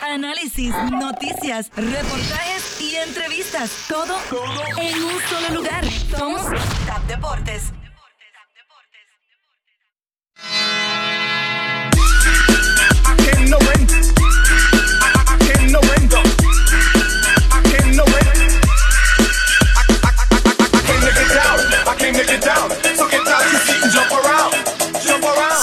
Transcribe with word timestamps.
Análisis, 0.00 0.74
noticias, 0.90 1.70
reportajes 1.74 2.80
y 2.80 2.96
entrevistas. 2.96 3.70
Todo, 3.88 4.16
en 4.80 5.04
un 5.04 5.20
solo 5.28 5.60
lugar. 5.60 5.84
Somos 6.10 6.42
Tap 6.86 7.06
Deportes. 7.06 7.72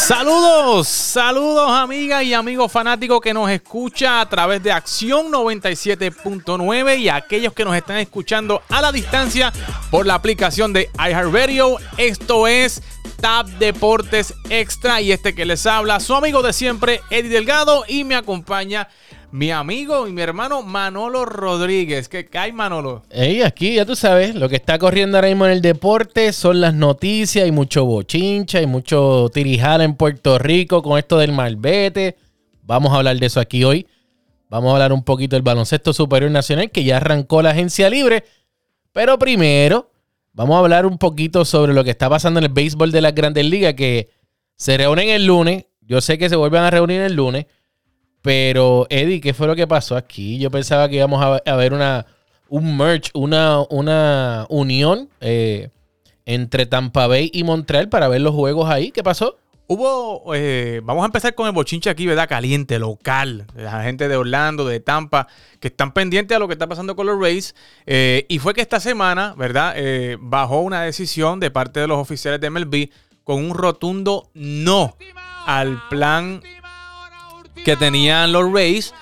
Saludos, 0.06 0.90
saludos 0.90 1.72
amigas 1.72 2.24
y 2.24 2.34
amigos 2.34 2.70
fanáticos 2.70 3.22
que 3.22 3.34
nos 3.34 3.50
escucha 3.50 4.20
a 4.20 4.28
través 4.28 4.62
de 4.62 4.70
Acción 4.70 5.32
97.9 5.32 7.00
y 7.00 7.08
aquellos 7.08 7.54
que 7.54 7.64
nos 7.64 7.74
están 7.74 7.96
escuchando 8.00 8.62
a 8.68 8.82
la 8.82 8.92
distancia 8.92 9.54
por 9.90 10.06
la 10.06 10.16
aplicación 10.16 10.74
de 10.74 10.90
iHeartRadio. 10.98 11.78
Esto 11.98 12.48
es 12.48 12.84
Tab 13.22 13.48
Deportes 13.60 14.34
Extra 14.50 15.00
y 15.00 15.14
este 15.14 15.34
que 15.34 15.46
les 15.46 15.66
habla 15.66 16.02
su 16.02 16.14
amigo 16.14 16.42
de 16.42 16.52
siempre 16.52 17.00
Eddie 17.10 17.30
Delgado 17.30 17.86
y 17.88 18.04
me 18.04 18.16
acompaña 18.16 18.90
mi 19.34 19.50
amigo 19.50 20.08
y 20.08 20.12
mi 20.12 20.22
hermano 20.22 20.62
Manolo 20.62 21.26
Rodríguez. 21.26 22.08
¿Qué, 22.08 22.30
hay, 22.34 22.52
Manolo? 22.52 23.02
Ey, 23.10 23.42
aquí 23.42 23.74
ya 23.74 23.84
tú 23.84 23.96
sabes, 23.96 24.36
lo 24.36 24.48
que 24.48 24.56
está 24.56 24.78
corriendo 24.78 25.18
ahora 25.18 25.28
mismo 25.28 25.48
en 25.48 25.54
el 25.54 25.62
deporte 25.62 26.32
son 26.34 26.62
las 26.62 26.76
noticias, 26.76 27.44
hay 27.44 27.52
mucho 27.52 27.84
bochincha, 27.84 28.60
hay 28.60 28.68
mucho 28.68 29.32
tirijal 29.34 29.82
en 29.82 29.96
Puerto 29.96 30.38
Rico 30.38 30.84
con 30.84 31.00
esto 31.00 31.18
del 31.18 31.32
malvete. 31.32 32.16
Vamos 32.62 32.94
a 32.94 32.98
hablar 32.98 33.18
de 33.18 33.26
eso 33.26 33.40
aquí 33.40 33.64
hoy. 33.64 33.88
Vamos 34.50 34.70
a 34.70 34.74
hablar 34.74 34.94
un 34.94 35.04
poquito 35.04 35.36
del 35.36 35.42
baloncesto 35.42 35.94
superior 35.94 36.30
nacional 36.30 36.70
que 36.70 36.84
ya 36.84 36.98
arrancó 36.98 37.42
la 37.42 37.50
agencia 37.50 37.90
libre. 37.90 38.26
Pero 38.92 39.18
primero, 39.18 39.90
vamos 40.34 40.58
a 40.58 40.60
hablar 40.60 40.86
un 40.86 41.00
poquito 41.00 41.44
sobre 41.44 41.74
lo 41.74 41.84
que 41.84 41.90
está 41.90 42.08
pasando 42.08 42.40
en 42.40 42.44
el 42.44 42.54
béisbol 42.54 42.92
de 42.92 43.02
las 43.02 43.16
grandes 43.16 43.46
ligas 43.46 43.74
que 43.74 44.12
se 44.58 44.78
reúnen 44.78 45.10
el 45.10 45.26
lunes. 45.26 45.66
Yo 45.82 46.02
sé 46.02 46.20
que 46.20 46.30
se 46.30 46.36
vuelven 46.36 46.62
a 46.62 46.70
reunir 46.70 47.02
el 47.02 47.16
lunes. 47.16 47.48
Pero, 48.24 48.88
Eddie, 48.90 49.20
¿qué 49.20 49.34
fue 49.34 49.48
lo 49.48 49.56
que 49.56 49.68
pasó 49.68 49.98
aquí? 49.98 50.40
Yo 50.40 50.50
pensaba 50.50 50.88
que 50.88 50.96
íbamos 50.96 51.22
a, 51.22 51.56
ver 51.58 51.74
una, 51.74 52.06
un 52.48 52.78
merge, 52.78 53.12
una, 53.14 53.60
una 53.70 54.46
unión 54.48 55.10
eh, 55.20 55.70
entre 56.26 56.66
Tampa 56.66 57.06
Bay 57.08 57.30
y 57.34 57.44
Montreal 57.44 57.90
para 57.90 58.08
ver 58.08 58.22
los 58.22 58.34
juegos 58.34 58.70
ahí. 58.70 58.92
¿Qué 58.92 59.04
pasó? 59.04 59.36
Hubo, 59.68 60.34
eh, 60.36 60.80
vamos 60.86 61.04
a 61.04 61.08
empezar 61.08 61.36
con 61.36 61.48
el 61.48 61.52
bochinche 61.52 61.90
aquí, 61.90 62.08
¿verdad? 62.08 62.30
Caliente, 62.30 62.80
local. 62.80 63.46
La 63.58 63.84
gente 63.84 64.08
de 64.08 64.16
Orlando, 64.16 64.66
de 64.66 64.80
Tampa, 64.80 65.28
que 65.60 65.68
están 65.68 65.92
pendientes 65.92 66.34
a 66.34 66.40
lo 66.40 66.48
que 66.48 66.54
está 66.54 66.68
pasando 66.68 66.96
con 66.96 67.08
los 67.08 67.20
Rays. 67.20 67.54
Eh, 67.86 68.26
y 68.30 68.40
fue 68.40 68.54
que 68.54 68.62
esta 68.62 68.80
semana, 68.80 69.36
¿verdad? 69.38 69.76
bajó 70.22 70.62
una 70.62 70.84
decisión 70.84 71.42
de 71.42 71.52
parte 71.52 71.82
de 71.82 71.88
los 71.88 71.98
oficiales 71.98 72.40
de 72.40 72.50
MLB 72.50 72.90
con 73.26 73.44
un 73.44 73.54
rotundo 73.54 74.30
no 74.34 74.96
al 75.46 75.82
plan 75.90 76.42
que 77.64 77.76
tenían 77.78 78.32
los 78.32 78.52
Rays 78.52 78.94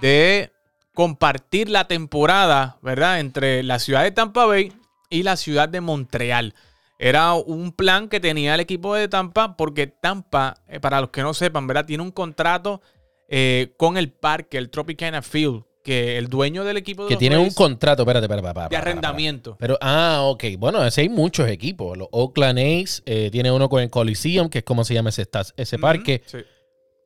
de 0.00 0.52
compartir 0.94 1.68
la 1.68 1.86
temporada, 1.86 2.78
¿verdad? 2.82 3.20
Entre 3.20 3.62
la 3.62 3.78
ciudad 3.78 4.02
de 4.02 4.10
Tampa 4.10 4.46
Bay 4.46 4.72
y 5.08 5.22
la 5.22 5.36
ciudad 5.36 5.68
de 5.68 5.80
Montreal. 5.80 6.54
Era 6.98 7.32
un 7.32 7.72
plan 7.72 8.08
que 8.08 8.20
tenía 8.20 8.54
el 8.54 8.60
equipo 8.60 8.94
de 8.94 9.08
Tampa 9.08 9.56
porque 9.56 9.86
Tampa, 9.86 10.56
eh, 10.68 10.80
para 10.80 11.00
los 11.00 11.10
que 11.10 11.22
no 11.22 11.32
sepan, 11.32 11.66
¿verdad? 11.66 11.86
Tiene 11.86 12.02
un 12.02 12.10
contrato 12.10 12.82
eh, 13.28 13.72
con 13.78 13.96
el 13.96 14.10
parque, 14.10 14.58
el 14.58 14.68
Tropicana 14.68 15.22
Field, 15.22 15.62
que 15.82 16.18
el 16.18 16.28
dueño 16.28 16.62
del 16.64 16.76
equipo 16.76 17.04
de 17.04 17.08
Que 17.08 17.16
tiene 17.16 17.38
un 17.38 17.50
contrato, 17.52 18.02
espérate, 18.02 18.26
espérate, 18.26 18.46
espérate, 18.46 18.74
de 18.74 18.76
arrendamiento. 18.76 19.56
Pero, 19.58 19.78
ah, 19.80 20.20
ok. 20.24 20.44
Bueno, 20.58 20.84
ese 20.84 21.00
hay 21.00 21.08
muchos 21.08 21.48
equipos. 21.48 21.96
Los 21.96 22.08
Oakland 22.10 22.58
A's 22.58 23.02
eh, 23.06 23.30
tiene 23.32 23.50
uno 23.50 23.70
con 23.70 23.82
el 23.82 23.88
Coliseum, 23.88 24.50
que 24.50 24.58
es 24.58 24.64
como 24.64 24.84
se 24.84 24.92
llama 24.92 25.08
ese, 25.08 25.26
ese 25.56 25.78
parque. 25.78 26.22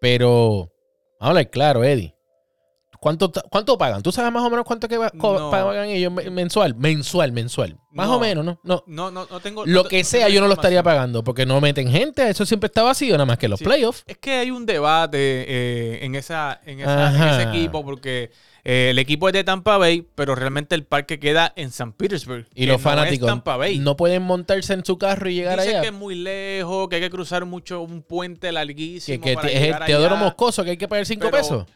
Pero 0.01 0.74
Habla 1.25 1.45
claro, 1.47 1.83
Eddie. 1.85 2.15
¿Cuánto, 3.01 3.31
¿Cuánto 3.51 3.77
pagan? 3.77 4.03
¿Tú 4.03 4.13
sabes 4.13 4.33
más 4.33 4.43
o 4.43 4.49
menos 4.49 4.65
cuánto 4.65 4.89
que 4.89 4.99
pagan 4.99 5.89
ellos 5.89 6.11
mensual? 6.11 6.75
Mensual, 6.75 7.33
mensual. 7.33 7.79
Más 7.93 8.09
o 8.09 8.19
menos, 8.19 8.45
¿no? 8.45 8.59
No, 8.65 8.83
no, 8.87 9.11
no, 9.11 9.27
tengo. 9.41 9.67
Lo 9.67 9.85
que 9.85 10.05
sea, 10.05 10.29
yo 10.29 10.41
no 10.41 10.49
lo 10.49 10.55
estaría 10.55 10.83
pagando 10.83 11.23
porque 11.23 11.45
no 11.45 11.61
meten 11.61 11.91
gente. 11.91 12.29
Eso 12.29 12.47
siempre 12.47 12.67
está 12.69 12.83
vacío, 12.83 13.13
nada 13.13 13.27
más 13.27 13.39
que 13.39 13.49
los 13.49 13.61
playoffs. 13.61 14.05
Es 14.07 14.19
que 14.19 14.33
hay 14.33 14.51
un 14.51 14.65
debate 14.65 15.19
eh, 15.19 16.05
en, 16.05 16.15
esa, 16.15 16.61
en, 16.65 16.81
ese 16.81 17.43
equipo 17.43 17.85
porque 17.85 18.31
eh, 18.67 18.89
el 18.91 18.99
equipo 18.99 19.29
es 19.29 19.35
de 19.35 19.45
Tampa 19.45 19.77
Bay, 19.77 20.07
pero 20.15 20.35
realmente 20.35 20.75
el 20.75 20.85
parque 20.85 21.21
queda 21.21 21.53
en 21.55 21.71
San 21.71 21.93
Petersburg. 21.93 22.47
Y 22.55 22.65
los 22.65 22.81
fanáticos 22.81 23.31
no 23.81 23.97
pueden 23.97 24.23
montarse 24.23 24.73
en 24.73 24.85
su 24.87 24.97
carro 24.97 25.29
y 25.29 25.35
llegar 25.35 25.59
Dice 25.59 25.73
allá. 25.73 25.83
que 25.83 25.89
es 25.89 25.93
muy 25.93 26.15
lejos, 26.15 26.89
que 26.89 26.97
hay 26.97 27.03
que 27.03 27.11
cruzar 27.11 27.45
mucho 27.45 27.83
un 27.83 28.03
puente 28.03 28.51
larguísimo. 28.53 29.23
Que, 29.23 29.33
es 29.33 29.63
el 29.63 29.85
Teodoro 29.85 30.17
Moscoso, 30.17 30.65
que 30.65 30.71
hay 30.71 30.77
que 30.79 30.89
pagar 30.89 31.05
cinco 31.05 31.31
pesos. 31.31 31.67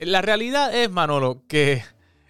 La 0.00 0.20
realidad 0.20 0.74
es, 0.74 0.90
Manolo, 0.90 1.42
que 1.46 1.82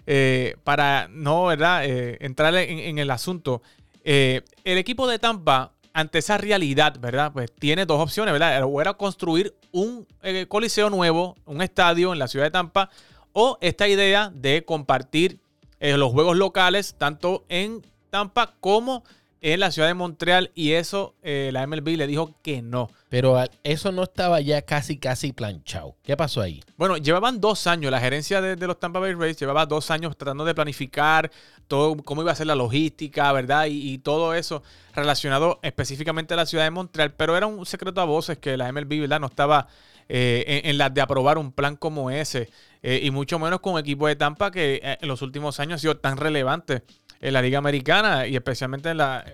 eh, 0.07 0.57
para 0.63 1.09
no 1.11 1.47
¿verdad? 1.47 1.87
Eh, 1.87 2.19
entrar 2.21 2.55
en, 2.55 2.99
el 2.99 3.11
asunto, 3.11 3.63
el 4.05 4.43
equipo 4.65 5.09
de 5.09 5.19
Tampa 5.19 5.73
ante 5.95 6.19
esa 6.19 6.37
realidad, 6.37 6.99
¿verdad? 7.01 7.33
Pues 7.33 7.51
tiene 7.51 7.87
dos 7.87 8.03
opciones, 8.03 8.33
¿verdad? 8.33 8.63
O 8.67 8.79
era 8.83 8.93
construir 8.93 9.55
un 9.73 10.07
coliseo 10.49 10.91
nuevo, 10.91 11.35
un 11.47 11.63
estadio 11.63 12.13
en 12.13 12.19
la 12.19 12.29
ciudad 12.29 12.45
de 12.45 12.51
Tampa, 12.51 12.91
o 13.39 13.59
esta 13.61 13.87
idea 13.87 14.33
de 14.35 14.65
compartir 14.65 15.41
eh, 15.79 15.99
los 15.99 16.11
juegos 16.11 16.39
locales 16.39 16.95
tanto 16.97 17.45
en 17.51 17.83
Tampa 18.09 18.55
como 18.61 19.05
en 19.43 19.61
la 19.61 19.71
ciudad 19.71 19.89
de 19.89 19.95
Montreal 19.95 20.53
y 20.55 20.73
eso 20.73 21.15
eh, 21.23 21.51
la 21.53 21.67
MLB 21.67 21.99
le 21.99 22.07
dijo 22.07 22.35
que 22.43 22.63
no. 22.63 22.89
Pero 23.11 23.39
eso 23.63 23.93
no 23.93 24.05
estaba 24.05 24.41
ya 24.41 24.63
casi, 24.63 24.97
casi 24.97 25.35
planchado. 25.35 25.97
¿Qué 26.03 26.17
pasó 26.17 26.41
ahí? 26.41 26.63
Bueno, 26.79 26.97
llevaban 26.97 27.39
dos 27.39 27.67
años, 27.67 27.91
la 27.91 28.01
gerencia 28.01 28.41
de, 28.41 28.67
los 28.67 28.81
Tampa 28.81 29.01
Bay 29.01 29.13
Rays 29.13 29.39
llevaba 29.39 29.67
dos 29.67 29.91
años 29.91 30.17
tratando 30.17 30.47
de 30.47 30.55
planificar 30.55 31.31
todo, 31.69 31.95
cómo 31.99 32.23
iba 32.23 32.33
a 32.33 32.37
ser 32.37 32.47
la 32.47 32.55
logística, 32.55 33.31
¿verdad? 33.33 33.67
Y, 33.69 33.99
todo 33.99 34.33
eso 34.33 34.63
relacionado 34.95 35.59
específicamente 35.61 36.33
a 36.33 36.39
la 36.39 36.47
ciudad 36.47 36.65
de 36.65 36.71
Montreal, 36.71 37.13
pero 37.13 37.37
era 37.37 37.47
un 37.47 37.67
secreto 37.67 38.01
a 38.01 38.07
voces 38.07 38.39
que 38.39 38.57
la 38.57 38.73
MLB, 38.73 39.01
¿verdad? 39.01 39.21
No 39.21 39.27
estaba 39.27 39.69
eh, 40.09 40.63
en, 40.65 40.79
las 40.79 40.95
de 40.95 41.01
aprobar 41.01 41.39
un 41.39 41.53
plan 41.53 41.77
como 41.77 42.11
ese. 42.11 42.49
Eh, 42.83 43.01
y 43.03 43.11
mucho 43.11 43.39
menos 43.39 43.61
con 43.61 43.75
un 43.75 43.81
equipo 43.81 44.07
de 44.07 44.17
Tampa 44.17 44.51
que 44.51 44.81
eh, 44.83 44.99
en 45.01 45.09
los 45.09 45.23
últimos 45.23 45.59
años 45.59 45.77
ha 45.77 45.79
sido 45.79 45.97
tan 45.97 46.17
relevante 46.17 46.83
en 47.21 47.33
la 47.33 47.43
Liga 47.43 47.59
Americana 47.59 48.27
y 48.27 48.37
especialmente 48.37 48.91
en 48.91 48.99
la, 48.99 49.25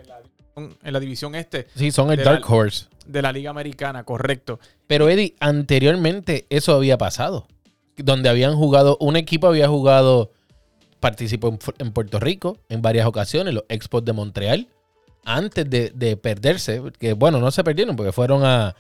en 0.56 0.92
la, 0.92 1.00
división 1.00 1.34
este. 1.34 1.66
Sí, 1.74 1.90
son 1.90 2.10
el 2.10 2.22
Dark 2.22 2.50
Horse. 2.50 2.86
De 3.06 3.20
la 3.20 3.32
Liga 3.32 3.50
Americana, 3.50 4.04
correcto. 4.04 4.60
Pero 4.86 5.08
Eddie, 5.08 5.34
anteriormente 5.40 6.46
eso 6.48 6.74
había 6.74 6.96
pasado. 6.96 7.46
Donde 7.96 8.30
habían 8.30 8.54
jugado, 8.56 8.96
un 9.00 9.16
equipo 9.16 9.48
había 9.48 9.68
jugado, 9.68 10.32
participó 11.00 11.58
en, 11.78 11.92
Puerto 11.92 12.18
Rico 12.20 12.56
en 12.70 12.80
varias 12.80 13.06
ocasiones, 13.06 13.52
los 13.52 13.64
Expos 13.68 14.04
de 14.04 14.14
Montreal, 14.14 14.68
antes 15.24 15.68
de, 15.68 16.16
perderse, 16.16 16.82
que 16.98 17.12
bueno, 17.12 17.38
no 17.38 17.50
se 17.50 17.62
perdieron 17.62 17.96
porque 17.96 18.12
fueron 18.12 18.44
a, 18.44 18.74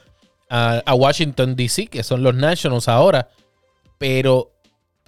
a 0.54 0.94
Washington, 0.94 1.56
D.C., 1.56 1.86
que 1.86 2.02
son 2.02 2.22
los 2.22 2.34
Nationals 2.34 2.88
ahora. 2.88 3.28
Pero 3.98 4.52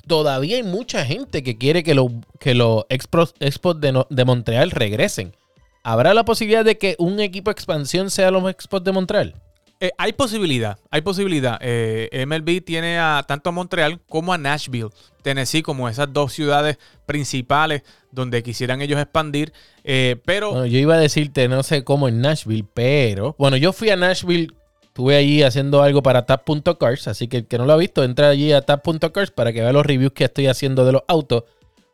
todavía 0.07 0.57
hay 0.57 0.63
mucha 0.63 1.05
gente 1.05 1.43
que 1.43 1.57
quiere 1.57 1.83
que, 1.83 1.95
que 2.41 2.55
los 2.55 2.85
Expos, 2.89 3.35
de, 3.81 4.25
Montreal 4.25 4.71
regresen. 4.71 5.35
¿Habrá 5.83 6.15
la 6.15 6.25
posibilidad 6.25 6.65
de 6.65 6.79
que 6.79 6.97
un 6.99 7.21
equipo 7.21 7.51
de 7.51 7.53
expansión 7.53 8.11
sea 8.11 8.31
los 8.31 8.49
Expos 8.49 8.83
de 8.85 8.93
Montreal? 8.93 9.35
Eh, 9.81 9.91
hay 9.99 10.13
posibilidad, 10.13 10.79
hay 10.91 11.03
posibilidad. 11.03 11.59
Eh, 11.61 12.25
MLB 12.27 12.65
tiene 12.65 12.99
a 12.99 13.25
tanto 13.27 13.51
a 13.51 13.53
Montreal 13.53 14.01
como 14.09 14.33
a 14.33 14.39
Nashville, 14.39 14.91
Tennessee, 15.23 15.63
como 15.63 15.89
esas 15.89 16.13
dos 16.13 16.33
ciudades 16.33 16.79
principales 17.07 17.83
donde 18.11 18.43
quisieran 18.43 18.81
ellos 18.81 19.01
expandir. 19.01 19.53
Eh, 19.83 20.17
pero. 20.25 20.65
yo 20.65 20.79
iba 20.79 20.95
a 20.95 20.99
decirte, 20.99 21.49
no 21.49 21.63
sé 21.63 21.85
cómo 21.85 22.09
en 22.09 22.21
Nashville, 22.21 22.65
pero. 22.73 23.35
Bueno, 23.39 23.57
yo 23.57 23.73
fui 23.73 23.91
a 23.91 23.97
Nashville 23.97 24.55
Estuve 24.95 25.17
allí 25.17 25.43
haciendo 25.43 25.83
algo 25.83 26.05
para 26.05 26.25
tap.cars, 26.25 27.09
así 27.09 27.27
que 27.27 27.39
el 27.39 27.47
que 27.49 27.59
no 27.59 27.67
lo 27.67 27.73
ha 27.73 27.77
visto, 27.77 28.05
entra 28.05 28.29
allí 28.29 28.53
a 28.53 28.61
tap.cars 28.61 29.33
para 29.33 29.53
que 29.53 29.61
vea 29.61 29.73
los 29.73 29.85
reviews 29.85 30.13
que 30.13 30.23
estoy 30.23 30.47
haciendo 30.47 30.87
de 30.87 30.93
los 30.93 31.03
autos. 31.09 31.43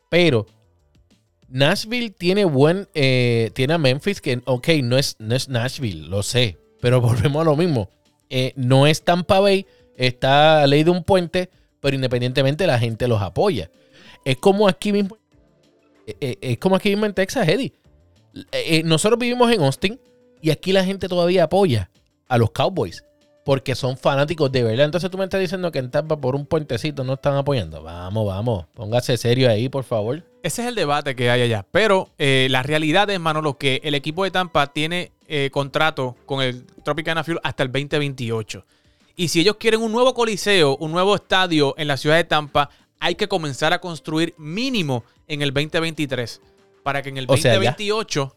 Pero 0.07 0.45
Nashville 1.47 2.11
tiene 2.11 2.45
buen. 2.45 2.87
Eh, 2.93 3.49
tiene 3.55 3.73
a 3.73 3.79
Memphis 3.79 4.21
que, 4.21 4.43
ok, 4.45 4.67
no 4.83 4.99
es, 4.99 5.15
no 5.17 5.33
es 5.33 5.49
Nashville, 5.49 6.09
lo 6.09 6.21
sé. 6.21 6.59
Pero 6.79 7.01
volvemos 7.01 7.41
a 7.41 7.45
lo 7.45 7.55
mismo. 7.55 7.89
Eh, 8.29 8.53
no 8.55 8.85
es 8.85 9.01
Tampa 9.01 9.39
Bay, 9.39 9.65
está 9.95 10.61
a 10.61 10.67
ley 10.67 10.83
de 10.83 10.91
un 10.91 11.03
puente, 11.03 11.49
pero 11.79 11.95
independientemente 11.95 12.67
la 12.67 12.77
gente 12.77 13.07
los 13.07 13.19
apoya. 13.19 13.71
Es 14.25 14.37
como 14.37 14.67
aquí 14.67 14.91
mismo. 14.91 15.17
Eh, 16.05 16.37
es 16.39 16.59
como 16.59 16.75
aquí 16.75 16.89
mismo 16.89 17.07
en 17.07 17.15
Texas, 17.15 17.47
Eddie. 17.47 17.73
nosotros 18.83 19.17
vivimos 19.17 19.51
en 19.51 19.63
Austin 19.63 19.99
y 20.39 20.51
aquí 20.51 20.71
la 20.71 20.85
gente 20.85 21.07
todavía 21.07 21.45
apoya 21.45 21.89
a 22.31 22.37
los 22.37 22.51
Cowboys. 22.51 23.03
porque 23.43 23.73
son 23.73 23.97
fanáticos 23.97 24.51
de 24.51 24.61
verdad. 24.61 24.85
Entonces 24.85 25.09
tú 25.09 25.17
me 25.17 25.23
estás 25.23 25.41
diciendo 25.41 25.71
que 25.71 25.79
en 25.79 25.89
Tampa 25.89 26.15
por 26.15 26.35
un 26.35 26.45
puentecito 26.45 27.03
no 27.03 27.13
están 27.13 27.35
apoyando. 27.35 27.81
Vamos, 27.81 28.27
vamos, 28.27 28.67
póngase 28.75 29.17
serio 29.17 29.49
ahí, 29.49 29.67
por 29.67 29.83
favor. 29.83 30.23
Ese 30.43 30.61
es 30.61 30.67
el 30.67 30.75
debate 30.75 31.15
que 31.15 31.31
hay 31.31 31.41
allá. 31.41 31.65
Pero 31.71 32.09
eh, 32.19 32.47
la 32.51 32.61
realidad 32.61 33.09
es, 33.09 33.19
Manolo, 33.19 33.57
que 33.57 33.81
el 33.83 33.95
equipo 33.95 34.23
de 34.23 34.29
Tampa 34.29 34.67
tiene 34.67 35.11
eh, 35.27 35.49
contrato 35.51 36.15
con 36.27 36.43
el 36.43 36.67
Tropicana 36.83 37.23
Fuel 37.23 37.39
hasta 37.41 37.63
el 37.63 37.71
2028. 37.71 38.63
Y 39.15 39.29
si 39.29 39.39
ellos 39.39 39.55
quieren 39.57 39.81
un 39.81 39.91
nuevo 39.91 40.13
coliseo, 40.13 40.77
un 40.77 40.91
nuevo 40.91 41.15
estadio 41.15 41.73
en 41.79 41.87
la 41.87 41.97
ciudad 41.97 42.17
de 42.17 42.25
Tampa, 42.25 42.69
hay 42.99 43.15
que 43.15 43.27
comenzar 43.27 43.73
a 43.73 43.81
construir 43.81 44.35
mínimo 44.37 45.03
en 45.27 45.41
el 45.41 45.51
2023. 45.51 46.41
Para 46.83 47.01
que 47.01 47.09
en 47.09 47.17
el 47.17 47.25
O 47.27 47.37
sea, 47.37 47.53
ya. 47.53 47.71
2028, 47.71 48.35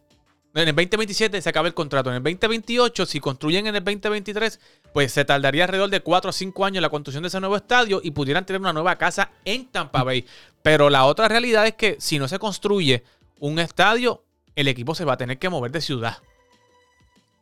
en 0.54 0.68
el 0.68 0.74
2027 0.74 1.42
se 1.42 1.48
acabe 1.48 1.68
el 1.68 1.74
contrato. 1.74 2.10
En 2.10 2.16
el 2.16 2.22
2028, 2.22 3.06
si 3.06 3.20
construyen 3.20 3.66
en 3.66 3.76
el 3.76 3.82
2023, 3.84 4.60
pues 4.92 5.12
se 5.12 5.24
tardaría 5.24 5.64
alrededor 5.64 5.90
de 5.90 6.00
4 6.00 6.30
o 6.30 6.32
5 6.32 6.64
años 6.64 6.82
la 6.82 6.88
construcción 6.90 7.22
de 7.22 7.28
ese 7.28 7.40
nuevo 7.40 7.56
estadio 7.56 8.00
y 8.02 8.12
pudieran 8.12 8.46
tener 8.46 8.60
una 8.60 8.72
nueva 8.72 8.96
casa 8.96 9.30
en 9.44 9.66
Tampa 9.66 10.02
Bay. 10.04 10.24
Pero 10.62 10.90
la 10.90 11.04
otra 11.06 11.28
realidad 11.28 11.66
es 11.66 11.74
que 11.74 11.96
si 11.98 12.18
no 12.18 12.28
se 12.28 12.38
construye 12.38 13.02
un 13.40 13.58
estadio, 13.58 14.22
el 14.54 14.68
equipo 14.68 14.94
se 14.94 15.04
va 15.04 15.14
a 15.14 15.16
tener 15.16 15.38
que 15.38 15.48
mover 15.48 15.72
de 15.72 15.80
ciudad. 15.80 16.18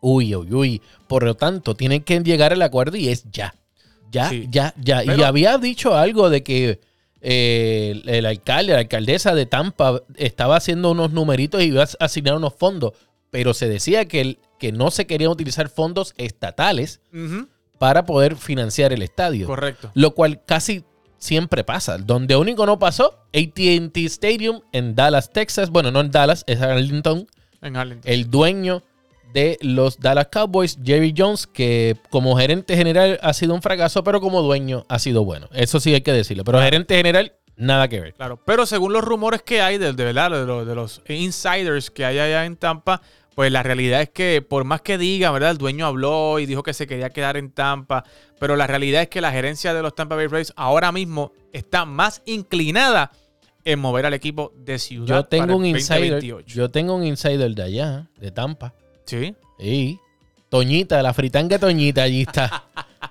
Uy, 0.01 0.35
uy, 0.35 0.53
uy. 0.53 0.83
Por 1.07 1.23
lo 1.23 1.35
tanto, 1.35 1.75
tienen 1.77 2.03
que 2.03 2.19
llegar 2.21 2.53
al 2.53 2.63
acuerdo 2.63 2.97
y 2.97 3.09
es 3.09 3.25
ya. 3.31 3.55
Ya, 4.11 4.29
Sí. 4.29 4.47
ya, 4.51 4.75
ya. 4.77 5.05
y 5.05 5.23
había 5.23 5.57
dicho 5.59 5.95
algo 5.95 6.29
de 6.29 6.43
que 6.43 6.81
eh, 7.23 8.03
el, 8.07 8.27
alcalde, 8.27 8.73
la 8.73 8.81
alcaldesa 8.81 9.35
de 9.35 9.47
Tampa 9.47 10.03
estaba 10.17 10.57
haciendo 10.57 10.91
unos 10.91 11.13
numeritos 11.13 11.63
y 11.63 11.67
iba 11.67 11.83
a 11.85 11.89
asignar 12.05 12.35
unos 12.37 12.55
fondos. 12.55 12.93
Pero 13.31 13.55
se 13.55 13.69
decía 13.69 14.05
que, 14.07 14.21
el- 14.21 14.39
que 14.59 14.73
no 14.73 14.91
se 14.91 15.07
querían 15.07 15.31
utilizar 15.31 15.69
fondos 15.69 16.13
estatales 16.19 17.01
para 17.79 18.05
poder 18.05 18.37
financiar 18.37 18.93
el 18.93 19.03
estadio. 19.03 19.47
Correcto. 19.47 19.91
Lo 19.95 20.11
cual 20.15 20.43
casi 20.45 20.85
siempre 21.19 21.65
pasa. 21.65 21.99
Donde 21.99 22.37
único 22.37 22.67
no 22.67 22.79
pasó, 22.79 23.19
ATT 23.33 23.97
Stadium 24.07 24.61
en 24.73 24.95
Dallas, 24.95 25.33
Texas. 25.33 25.71
Bueno, 25.71 25.91
no 25.91 26.01
en 26.01 26.11
Dallas, 26.11 26.45
es 26.47 26.61
Arlington. 26.61 27.27
En 27.63 27.77
Arlington. 27.77 28.11
El 28.13 28.29
dueño 28.31 28.83
de 29.33 29.59
los 29.63 29.99
Dallas 29.99 30.29
Cowboys, 30.31 30.79
Jerry 30.85 31.15
Jones, 31.17 31.47
que 31.47 31.97
como 32.11 32.37
gerente 32.37 32.77
general 32.77 33.19
ha 33.23 33.33
sido 33.33 33.55
un 33.55 33.63
fracaso, 33.63 34.05
pero 34.05 34.21
como 34.21 34.43
dueño 34.43 34.85
ha 34.89 34.99
sido 34.99 35.25
bueno. 35.25 35.49
Eso 35.53 35.81
sí 35.81 35.95
hay 35.95 36.03
que 36.03 36.13
decirlo. 36.13 36.45
Pero 36.45 36.61
gerente 36.61 36.97
general, 36.97 37.33
nada 37.57 37.89
que 37.89 38.01
ver. 38.01 38.15
Claro, 38.15 38.39
pero 38.45 38.67
según 38.67 38.93
los 38.93 39.03
rumores 39.05 39.43
que 39.43 39.61
hay 39.63 39.79
de, 39.79 39.93
de 39.93 40.05
verdad, 40.05 40.31
de, 40.31 40.47
los- 40.47 40.67
de 40.67 40.75
los 40.75 41.03
insiders 41.09 41.91
que 41.91 42.05
hay 42.05 42.19
allá 42.19 42.45
en 42.45 42.57
Tampa, 42.57 43.01
pues 43.35 43.51
la 43.51 43.63
realidad 43.63 44.03
es 44.03 44.11
que 44.11 44.43
por 44.43 44.65
más 44.65 44.83
que 44.83 44.99
diga, 44.99 45.31
¿verdad? 45.31 45.53
El 45.53 45.59
dueño 45.59 45.87
habló 45.87 46.39
y 46.39 46.45
dijo 46.47 46.63
que 46.63 46.75
se 46.75 46.87
quería 46.87 47.11
quedar 47.11 47.39
en 47.39 47.51
Tampa, 47.51 48.05
pero 48.39 48.57
la 48.57 48.67
realidad 48.67 49.01
es 49.03 49.09
que 49.09 49.23
la 49.23 49.33
gerencia 49.33 49.73
de 49.73 49.81
los 49.83 49.95
Tampa 49.95 50.17
Bay 50.17 50.27
Rays 50.27 50.53
ahora 50.57 50.93
mismo 50.93 51.33
está 51.53 51.87
más 51.87 52.21
inclinada 52.27 53.11
en 53.65 53.79
mover 53.79 54.05
al 54.05 54.13
equipo 54.13 54.53
de 54.57 54.79
ciudad. 54.79 55.07
Yo 55.07 55.25
tengo 55.25 55.45
para 55.45 55.57
un 55.57 55.65
insider. 55.65 56.11
2028. 56.15 56.55
Yo 56.55 56.69
tengo 56.69 56.95
un 56.97 57.05
insider 57.07 57.55
de 57.55 57.63
allá, 57.63 58.11
de 58.21 58.31
Tampa. 58.33 58.75
Sí. 59.07 59.35
Y 59.59 59.99
Toñita, 60.53 61.03
la 61.03 61.15
fritanga 61.15 61.59
Toñita 61.59 62.03
allí 62.03 62.23
está. 62.23 62.65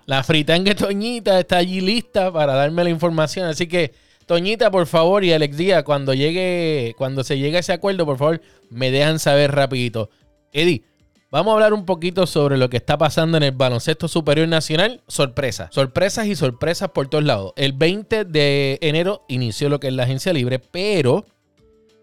La 0.05 0.23
fritanga 0.23 0.75
Toñita 0.75 1.39
está 1.39 1.57
allí 1.57 1.81
lista 1.81 2.31
para 2.31 2.53
darme 2.53 2.83
la 2.83 2.89
información. 2.89 3.47
Así 3.47 3.67
que, 3.67 3.93
Toñita, 4.25 4.69
por 4.69 4.85
favor, 4.87 5.23
y 5.23 5.33
Alex 5.33 5.57
Díaz, 5.57 5.83
cuando 5.83 6.13
llegue, 6.13 6.93
cuando 6.97 7.23
se 7.23 7.37
llegue 7.37 7.57
a 7.57 7.59
ese 7.61 7.73
acuerdo, 7.73 8.05
por 8.05 8.17
favor, 8.17 8.41
me 8.69 8.91
dejan 8.91 9.19
saber 9.19 9.51
rapidito. 9.53 10.09
Eddie, 10.53 10.83
vamos 11.31 11.51
a 11.51 11.55
hablar 11.55 11.73
un 11.73 11.85
poquito 11.85 12.27
sobre 12.27 12.57
lo 12.57 12.69
que 12.69 12.77
está 12.77 12.97
pasando 12.97 13.37
en 13.37 13.43
el 13.43 13.53
baloncesto 13.53 14.07
superior 14.07 14.47
nacional. 14.47 15.01
Sorpresas. 15.07 15.73
Sorpresas 15.73 16.27
y 16.27 16.35
sorpresas 16.35 16.91
por 16.91 17.09
todos 17.09 17.23
lados. 17.23 17.53
El 17.55 17.73
20 17.73 18.25
de 18.25 18.77
enero 18.81 19.25
inició 19.27 19.67
lo 19.69 19.79
que 19.79 19.87
es 19.87 19.93
la 19.93 20.03
agencia 20.03 20.31
libre, 20.31 20.59
pero 20.59 21.25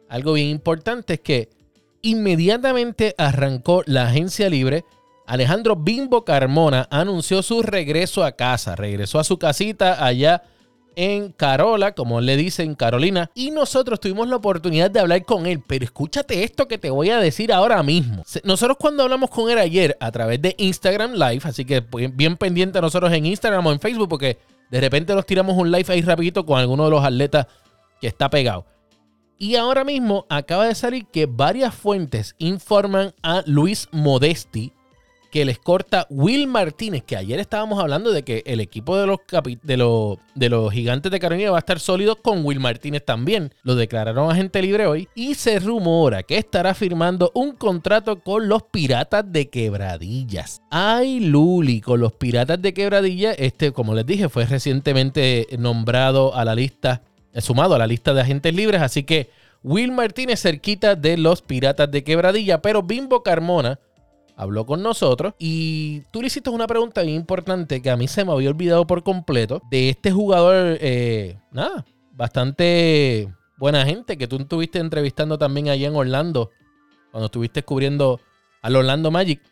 algo 0.09 0.33
bien 0.33 0.49
importante 0.49 1.15
es 1.15 1.21
que 1.21 1.49
inmediatamente 2.03 3.15
arrancó 3.19 3.83
la 3.87 4.07
agencia 4.07 4.49
libre. 4.49 4.85
Alejandro 5.27 5.77
Bimbo 5.77 6.25
Carmona 6.25 6.89
anunció 6.91 7.43
su 7.43 7.63
regreso 7.63 8.25
a 8.25 8.33
casa. 8.33 8.77
Regresó 8.77 9.19
a 9.19 9.25
su 9.25 9.39
casita 9.39 10.05
allá 10.05 10.43
en 10.97 11.31
Carola, 11.31 11.95
como 11.95 12.21
le 12.21 12.37
dicen 12.37 12.75
Carolina. 12.75 13.31
Y 13.35 13.51
nosotros 13.51 14.01
tuvimos 14.01 14.29
la 14.29 14.37
oportunidad 14.37 14.91
de 14.91 15.01
hablar 15.01 15.25
con 15.25 15.47
él. 15.47 15.63
Pero 15.67 15.85
escúchate 15.85 16.43
esto 16.43 16.67
que 16.67 16.79
te 16.79 16.91
voy 16.91 17.11
a 17.11 17.19
decir 17.19 17.53
ahora 17.53 17.83
mismo. 17.83 18.25
Nosotros 18.43 18.79
cuando 18.81 19.03
hablamos 19.05 19.31
con 19.31 19.51
él 19.51 19.59
ayer 19.59 19.97
a 20.01 20.11
través 20.11 20.43
de 20.43 20.55
Instagram 20.59 21.13
Live, 21.13 21.43
así 21.45 21.65
que 21.65 21.83
pues, 21.83 22.15
bien 22.17 22.37
pendiente 22.37 22.79
a 22.79 22.81
nosotros 22.81 23.13
en 23.13 23.27
Instagram 23.27 23.67
o 23.67 23.73
en 23.73 23.81
Facebook, 23.81 24.09
porque 24.09 24.39
de 24.71 24.81
repente 24.81 25.15
nos 25.15 25.25
tiramos 25.25 25.57
un 25.57 25.71
live 25.71 25.93
ahí 25.93 26.03
rapidito 26.03 26.45
con 26.45 26.59
alguno 26.59 26.85
de 26.87 26.91
los 26.91 27.05
atletas 27.05 27.47
que 28.01 28.07
está 28.07 28.29
pegado. 28.29 28.67
Y 29.39 29.55
ahora 29.57 29.85
mismo 29.85 30.27
acaba 30.29 30.67
de 30.67 30.75
salir 30.75 31.07
que 31.07 31.27
varias 31.27 31.75
fuentes 31.75 32.35
informan 32.39 33.15
a 33.23 33.43
Luis 33.47 33.89
Modesti 33.93 34.73
que 35.31 35.45
les 35.45 35.59
corta 35.59 36.07
Will 36.11 36.47
Martínez, 36.47 37.03
que 37.05 37.17
ayer 37.17 37.39
estábamos 37.39 37.79
hablando 37.81 38.13
de 38.13 38.23
que 38.23 38.43
el 38.47 38.61
equipo 38.61 38.97
de 38.97 39.07
los, 39.07 39.19
de 39.63 39.77
los, 39.77 40.19
de 40.35 40.49
los 40.49 40.73
gigantes 40.73 41.13
de 41.13 41.21
Carolina 41.21 41.51
va 41.51 41.59
a 41.59 41.61
estar 41.61 41.81
sólido 41.81 42.17
con 42.17 42.45
Will 42.45 42.61
Martínez 42.61 43.05
también. 43.05 43.53
Lo 43.63 43.75
declararon 43.75 44.31
agente 44.31 44.63
libre 44.63 44.87
hoy 44.87 45.09
y 45.15 45.35
se 45.35 45.59
rumora 45.59 46.23
que 46.23 46.39
estará 46.39 46.75
firmando 46.75 47.31
un 47.35 47.53
contrato 47.53 48.21
con 48.21 48.49
los 48.49 48.63
Piratas 48.63 49.25
de 49.31 49.49
Quebradillas. 49.49 50.63
Ay, 50.71 51.21
Luli, 51.21 51.81
con 51.81 52.01
los 52.01 52.13
Piratas 52.13 52.61
de 52.63 52.73
Quebradillas, 52.73 53.37
este, 53.39 53.73
como 53.73 53.95
les 53.95 54.07
dije, 54.07 54.29
fue 54.29 54.47
recientemente 54.47 55.47
nombrado 55.59 56.35
a 56.35 56.45
la 56.45 56.55
lista, 56.55 57.03
sumado 57.41 57.75
a 57.75 57.79
la 57.79 57.87
lista 57.87 58.15
de 58.15 58.21
agentes 58.21 58.55
libres, 58.55 58.83
así 58.83 59.05
que 59.05 59.31
Will 59.63 59.93
Martínez 59.93 60.41
cerquita 60.41 60.95
de 60.95 61.17
los 61.17 61.43
Piratas 61.43 61.91
de 61.91 62.05
Quebradilla, 62.05 62.63
pero 62.63 62.83
Bimbo 62.83 63.23
Carmona 63.23 63.79
habló 64.37 64.67
con 64.67 64.83
nosotros 64.83 65.35
y 65.39 66.03
tú 66.13 66.21
le 66.21 66.29
hiciste 66.29 66.49
una 66.51 66.69
pregunta 66.69 67.03
bien 67.03 67.17
importante 67.17 67.83
que 67.83 67.91
a 67.91 67.97
mí 67.97 68.07
se 68.07 68.25
me 68.25 68.33
había 68.33 68.51
olvidado 68.51 68.87
por 68.87 69.03
completo 69.03 69.61
de 69.69 69.89
este 69.91 70.13
jugador, 70.13 70.79
eh, 70.81 71.39
nada, 71.51 71.85
bastante 72.13 73.29
buena 73.57 73.85
gente 73.85 74.17
que 74.17 74.29
tú 74.29 74.37
estuviste 74.37 74.79
entrevistando 74.79 75.39
también 75.39 75.69
allá 75.69 75.89
en 75.89 75.97
Orlando, 75.97 76.51
cuando 77.11 77.27
estuviste 77.27 77.65
cubriendo 77.65 78.21
al 78.63 78.77
Orlando 78.77 79.11
Magic, 79.11 79.43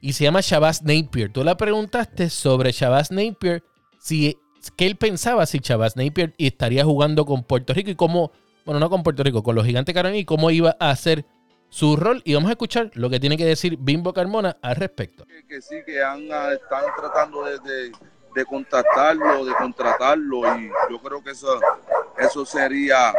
y 0.00 0.12
se 0.12 0.24
llama 0.24 0.40
Shabazz 0.42 0.82
Napier. 0.82 1.32
Tú 1.32 1.42
le 1.42 1.56
preguntaste 1.56 2.28
sobre 2.28 2.72
Shabazz 2.72 3.10
Napier, 3.10 3.62
si, 3.98 4.36
qué 4.70 4.86
él 4.86 4.96
pensaba 4.96 5.46
si 5.46 5.58
Shabazz 5.58 5.96
Napier 5.96 6.34
estaría 6.38 6.84
jugando 6.84 7.24
con 7.24 7.44
Puerto 7.44 7.72
Rico 7.72 7.90
y 7.90 7.94
cómo, 7.94 8.32
bueno, 8.64 8.80
no 8.80 8.90
con 8.90 9.02
Puerto 9.02 9.22
Rico, 9.22 9.42
con 9.42 9.54
los 9.54 9.66
gigantes 9.66 9.94
Carolina 9.94 10.18
y 10.18 10.24
cómo 10.24 10.50
iba 10.50 10.76
a 10.78 10.90
hacer 10.90 11.24
su 11.68 11.96
rol 11.96 12.22
y 12.24 12.34
vamos 12.34 12.50
a 12.50 12.52
escuchar 12.52 12.90
lo 12.94 13.10
que 13.10 13.18
tiene 13.18 13.36
que 13.36 13.44
decir 13.44 13.76
Bimbo 13.80 14.12
Carmona 14.12 14.56
al 14.62 14.76
respecto. 14.76 15.26
que, 15.48 15.60
sí, 15.60 15.76
que 15.84 16.00
ah, 16.02 16.16
están 16.52 16.84
tratando 16.96 17.44
de, 17.44 17.58
de, 17.58 17.92
de 18.34 18.44
contactarlo, 18.44 19.44
de 19.44 19.54
contratarlo 19.54 20.58
y 20.58 20.70
yo 20.90 20.98
creo 21.00 21.22
que 21.22 21.32
eso, 21.32 21.60
eso 22.18 22.44
sería, 22.46 23.12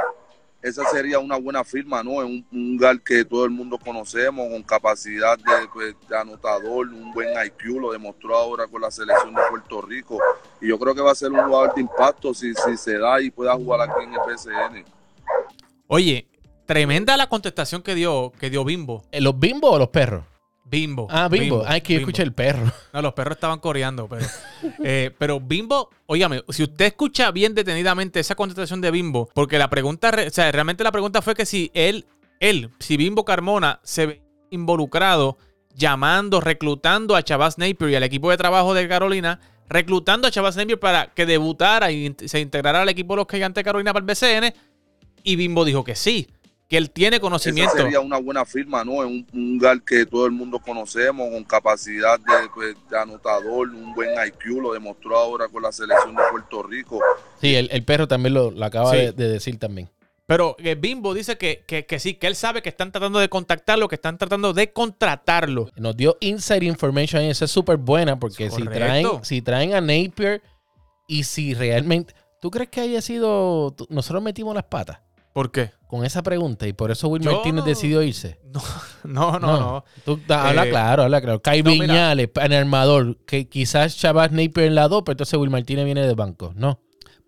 esa 0.66 0.84
sería 0.90 1.20
una 1.20 1.38
buena 1.38 1.64
firma, 1.64 2.02
¿no? 2.02 2.24
En 2.24 2.28
un, 2.28 2.46
un 2.52 2.72
lugar 2.74 3.00
que 3.02 3.24
todo 3.24 3.46
el 3.46 3.52
mundo 3.52 3.78
conocemos, 3.78 4.50
con 4.50 4.64
capacidad 4.64 5.38
de, 5.38 5.68
pues, 5.72 5.96
de 6.10 6.18
anotador, 6.18 6.88
un 6.88 7.14
buen 7.14 7.30
IQ, 7.46 7.80
lo 7.80 7.92
demostró 7.92 8.36
ahora 8.36 8.66
con 8.66 8.82
la 8.82 8.90
selección 8.90 9.36
de 9.36 9.42
Puerto 9.48 9.84
Rico 9.84 10.18
y 10.60 10.70
yo 10.70 10.80
creo 10.80 10.96
que 10.96 11.02
va 11.02 11.12
a 11.12 11.16
ser 11.16 11.32
un 11.32 11.40
jugador 11.44 11.76
de 11.76 11.82
impacto 11.82 12.34
si, 12.34 12.52
si 12.56 12.78
se 12.78 12.98
da 12.98 13.22
y 13.22 13.30
pueda 13.30 13.54
jugar 13.54 13.82
aquí 13.82 14.04
en 14.06 14.14
el 14.14 14.20
BCN. 14.26 14.86
Oye, 15.86 16.28
tremenda 16.66 17.16
la 17.16 17.30
contestación 17.30 17.84
que 17.84 17.94
dio, 17.94 18.32
que 18.40 18.50
dio 18.50 18.66
Bimbo. 18.66 19.04
Eh, 19.12 19.22
¿Los 19.22 19.38
Bimbo 19.38 19.70
o 19.70 19.78
los 19.78 19.90
perros? 19.90 20.24
Bimbo. 20.68 21.08
Ah, 21.12 21.28
Bimbo. 21.30 21.64
Ah, 21.66 21.78
es 21.78 21.84
que 21.84 21.94
yo 21.94 22.00
Bimbo. 22.00 22.10
escuché 22.10 22.24
el 22.24 22.34
perro. 22.34 22.72
No, 22.94 23.02
los 23.02 23.14
perros 23.14 23.36
estaban 23.38 23.60
coreando, 23.60 24.08
pero. 24.08 24.26
eh, 24.84 25.12
pero 25.18 25.40
Bimbo, 25.40 25.90
óigame, 26.08 26.44
si 26.50 26.64
usted 26.64 26.86
escucha 26.86 27.32
bien 27.32 27.54
detenidamente 27.54 28.20
esa 28.20 28.36
contestación 28.36 28.82
de 28.82 28.90
Bimbo, 28.92 29.30
porque 29.34 29.58
la 29.60 29.70
pregunta, 29.70 30.12
re- 30.12 30.28
o 30.28 30.32
sea, 30.32 30.52
realmente 30.52 30.84
la 30.84 30.92
pregunta 30.92 31.22
fue 31.22 31.36
que 31.36 31.46
si 31.46 31.72
él, 31.74 32.06
él, 32.40 32.70
si 32.80 32.98
Bimbo 32.98 33.24
Carmona 33.26 33.80
se 33.84 34.06
ve 34.08 34.22
involucrado 34.50 35.38
llamando, 35.76 36.40
reclutando 36.42 37.16
a 37.16 37.24
Chavaz 37.24 37.58
Napier 37.58 37.90
y 37.92 37.96
al 37.96 38.04
equipo 38.04 38.32
de 38.32 38.38
trabajo 38.38 38.74
de 38.74 38.88
Carolina, 38.88 39.40
reclutando 39.68 40.28
a 40.28 40.32
Chavaz 40.32 40.56
Napier 40.56 40.80
para 40.80 41.08
que 41.14 41.26
debutara 41.26 41.92
y 41.92 42.16
se 42.26 42.40
integrara 42.40 42.82
al 42.82 42.90
equipo 42.90 43.14
de 43.14 43.18
los 43.18 43.28
Gigantes 43.30 43.62
de 43.62 43.66
Carolina 43.66 43.94
para 43.94 44.04
el 44.04 44.08
BCN, 44.08 44.54
y 45.24 45.36
Bimbo 45.36 45.66
dijo 45.66 45.84
que 45.84 45.96
sí, 45.96 46.28
que 46.68 46.78
él 46.78 46.90
tiene 46.90 47.18
Esa 47.18 47.22
conocimiento. 47.22 47.76
sería 47.78 48.00
una 48.00 48.18
buena 48.18 48.44
firma, 48.46 48.84
¿no? 48.84 49.04
En 49.04 49.08
un, 49.08 49.28
un 49.34 49.54
lugar 49.54 49.82
que 49.84 50.06
todo 50.06 50.26
el 50.26 50.32
mundo 50.32 50.60
conocemos, 50.60 51.30
con 51.30 51.44
capacidad 51.44 52.18
de, 52.20 52.50
pues, 52.54 52.76
de 52.90 52.98
anotador, 53.00 53.70
un 53.70 53.94
buen 53.94 54.10
IQ, 54.28 54.62
lo 54.62 54.74
demostró 54.74 55.16
ahora 55.18 55.48
con 55.48 55.62
la 55.62 55.72
selección 55.72 56.16
de 56.16 56.24
Puerto 56.32 56.64
Rico. 56.64 57.00
Sí, 57.40 57.56
el, 57.56 57.70
el 57.72 57.84
perro 57.84 58.08
también 58.08 58.34
lo, 58.34 58.50
lo 58.52 58.66
acaba 58.66 58.92
Sí. 58.92 58.98
de, 58.98 59.12
de 59.12 59.30
decir 59.30 59.60
también. 59.60 59.90
Pero 60.28 60.56
eh, 60.58 60.74
Bimbo 60.74 61.14
dice 61.14 61.38
que, 61.38 61.64
que- 61.68 61.86
que 61.86 62.00
sí, 62.00 62.16
que 62.16 62.26
él 62.26 62.36
sabe 62.36 62.64
que 62.64 62.70
están 62.70 62.92
tratando 62.92 63.20
de 63.20 63.30
contactarlo, 63.30 63.88
que 63.88 63.94
están 63.94 64.18
tratando 64.18 64.54
de 64.54 64.74
contratarlo. 64.74 65.70
Nos 65.76 65.96
dio 65.96 66.18
inside 66.20 66.66
information 66.66 67.22
y 67.24 67.30
esa 67.30 67.46
es 67.46 67.52
súper 67.52 67.78
buena 67.78 68.18
porque 68.20 68.50
si 68.50 68.64
traen, 68.64 69.08
si 69.22 69.44
traen 69.44 69.76
a 69.76 69.82
Napier 69.82 70.42
y 71.08 71.26
si 71.26 71.54
realmente... 71.54 72.16
¿Tú 72.42 72.50
crees 72.50 72.70
que 72.70 72.82
haya 72.82 73.02
sido... 73.02 73.76
Nosotros 73.90 74.24
metimos 74.24 74.56
las 74.56 74.64
patas 74.66 75.00
¿Por 75.36 75.52
qué? 75.52 75.72
con 75.88 76.06
esa 76.06 76.24
pregunta 76.24 76.66
y 76.66 76.72
por 76.74 76.92
eso 76.92 77.10
Will 77.10 77.22
Yo 77.22 77.32
Martínez 77.34 77.66
decidió 77.66 78.02
irse? 78.02 78.40
No, 79.04 79.34
no, 79.34 79.40
no. 79.40 79.60
no. 79.60 79.86
Tú, 80.06 80.18
da- 80.26 80.48
habla 80.48 80.66
Eh, 80.66 80.70
claro, 80.70 81.04
habla 81.04 81.20
claro. 81.22 81.42
Kai 81.42 81.62
no. 81.62 81.72
Viñales, 81.72 82.30
en 82.36 82.54
armador, 82.54 83.18
que 83.26 83.48
quizás 83.50 83.98
Chavas 83.98 84.32
Napier 84.32 84.68
en 84.68 84.76
la 84.76 84.88
2, 84.88 85.04
pero 85.06 85.14
entonces 85.14 85.38
Will 85.38 85.50
Martínez 85.50 85.84
viene 85.84 86.08
de 86.08 86.14
banco. 86.16 86.54
No. 86.56 86.80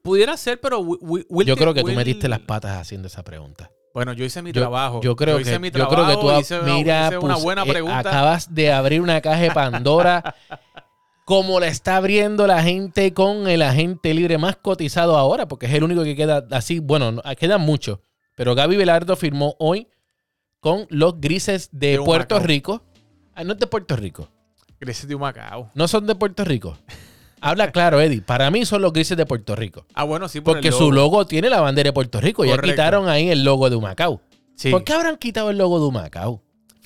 Pudiera 0.02 0.38
ser, 0.38 0.62
pero 0.62 0.80
Wi- 0.80 0.98
Wi- 1.02 1.26
Will 1.30 1.48
Yo 1.48 1.58
creo 1.58 1.74
que 1.74 1.82
tú 1.82 1.88
Will- 1.88 1.98
metiste 1.98 2.30
las 2.30 2.40
patas 2.40 2.78
haciendo 2.82 3.08
esa 3.10 3.24
pregunta. 3.24 3.72
Bueno, 3.94 4.14
yo 4.14 4.24
hice 4.24 4.42
mi 4.42 4.52
Yo, 4.54 4.62
trabajo. 4.62 5.02
yo 5.02 5.16
creo 5.18 5.40
hice 5.40 5.52
que 5.52 5.60
mi 5.60 5.70
yo 5.72 5.90
creo 5.90 6.08
que 6.08 6.16
tú 6.16 6.32
hice 6.40 6.62
mira, 6.62 7.08
hice 7.08 7.18
una 7.18 7.34
pues, 7.34 7.44
buena 7.44 7.64
eh, 7.64 7.70
pregunta. 7.70 8.00
acabas 8.00 8.54
de 8.54 8.72
abrir 8.72 9.02
una 9.02 9.20
caja 9.22 9.42
de 9.42 9.52
Pandora 9.52 10.36
como 11.28 11.60
la 11.60 11.68
está 11.68 11.98
abriendo 11.98 12.48
la 12.48 12.64
gente 12.64 13.14
con 13.14 13.50
el 13.50 13.62
agente 13.62 14.14
libre 14.14 14.38
más 14.38 14.56
cotizado 14.56 15.18
ahora, 15.18 15.46
porque 15.50 15.66
es 15.66 15.74
el 15.74 15.84
único 15.84 16.06
que 16.06 16.16
queda 16.16 16.48
así, 16.52 16.80
bueno, 16.80 17.12
no- 17.12 17.22
quedan 17.38 17.60
muchos, 17.60 18.00
pero 18.34 18.56
Gaby 18.56 18.78
Velardo 18.78 19.14
firmó 19.18 19.54
hoy 19.60 19.90
con 20.62 20.88
los 20.90 21.20
Grises 21.20 21.68
de, 21.74 21.98
De 21.98 22.00
Puerto. 22.00 22.40
Rico. 22.40 22.82
Ah, 23.36 23.44
no 23.44 23.52
es 23.54 23.60
de 23.60 23.68
Puerto 23.68 23.98
Rico. 23.98 24.30
Grises 24.80 25.06
de 25.06 25.16
Humacao. 25.16 25.70
No 25.74 25.90
son 25.90 26.08
de 26.08 26.16
Puerto 26.16 26.46
Rico. 26.46 26.78
Habla 27.42 27.72
claro, 27.74 28.00
Eddie. 28.00 28.22
Para 28.22 28.50
mí 28.50 28.64
son 28.66 28.82
los 28.82 28.94
grises 28.94 29.18
de 29.18 29.26
Puerto 29.26 29.54
Rico. 29.54 29.86
Ah, 29.96 30.06
bueno, 30.06 30.30
sí, 30.30 30.40
por 30.40 30.54
Porque 30.54 30.70
el 30.70 30.74
su 30.74 30.94
logo 30.94 31.28
tiene 31.28 31.50
la 31.50 31.60
bandera 31.60 31.90
de 31.90 31.94
Puerto 31.94 32.22
Rico. 32.22 32.46
Ya 32.46 32.52
Correcto. 32.52 32.72
quitaron 32.72 33.10
ahí 33.10 33.30
el 33.30 33.44
logo 33.44 33.70
de 33.70 33.76
Humacao. 33.76 34.22
Sí, 34.56 34.72
¿Por 34.72 34.86
qué 34.86 34.94
habrán 34.94 35.18
quitado 35.18 35.50
el 35.50 35.58
logo 35.58 35.78
de 35.82 35.88
Humacao? 35.88 36.42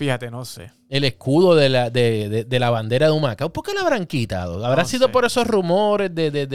Fíjate, 0.05 0.31
no 0.31 0.45
sé. 0.45 0.71
El 0.89 1.03
escudo 1.03 1.53
de 1.53 1.69
la, 1.69 1.91
de, 1.91 2.27
de- 2.27 2.43
de 2.43 2.59
la 2.59 2.71
bandera 2.71 3.05
de 3.05 3.11
Humacao. 3.11 3.53
¿Por 3.53 3.63
qué 3.63 3.71
lo 3.73 3.81
habrán 3.81 4.07
quitado? 4.07 4.65
¿Habrá 4.65 4.81
No 4.81 4.89
sido 4.89 5.05
sé. 5.07 5.11
por 5.13 5.25
esos 5.25 5.45
rumores 5.45 6.13
de, 6.15 6.31
de, 6.31 6.47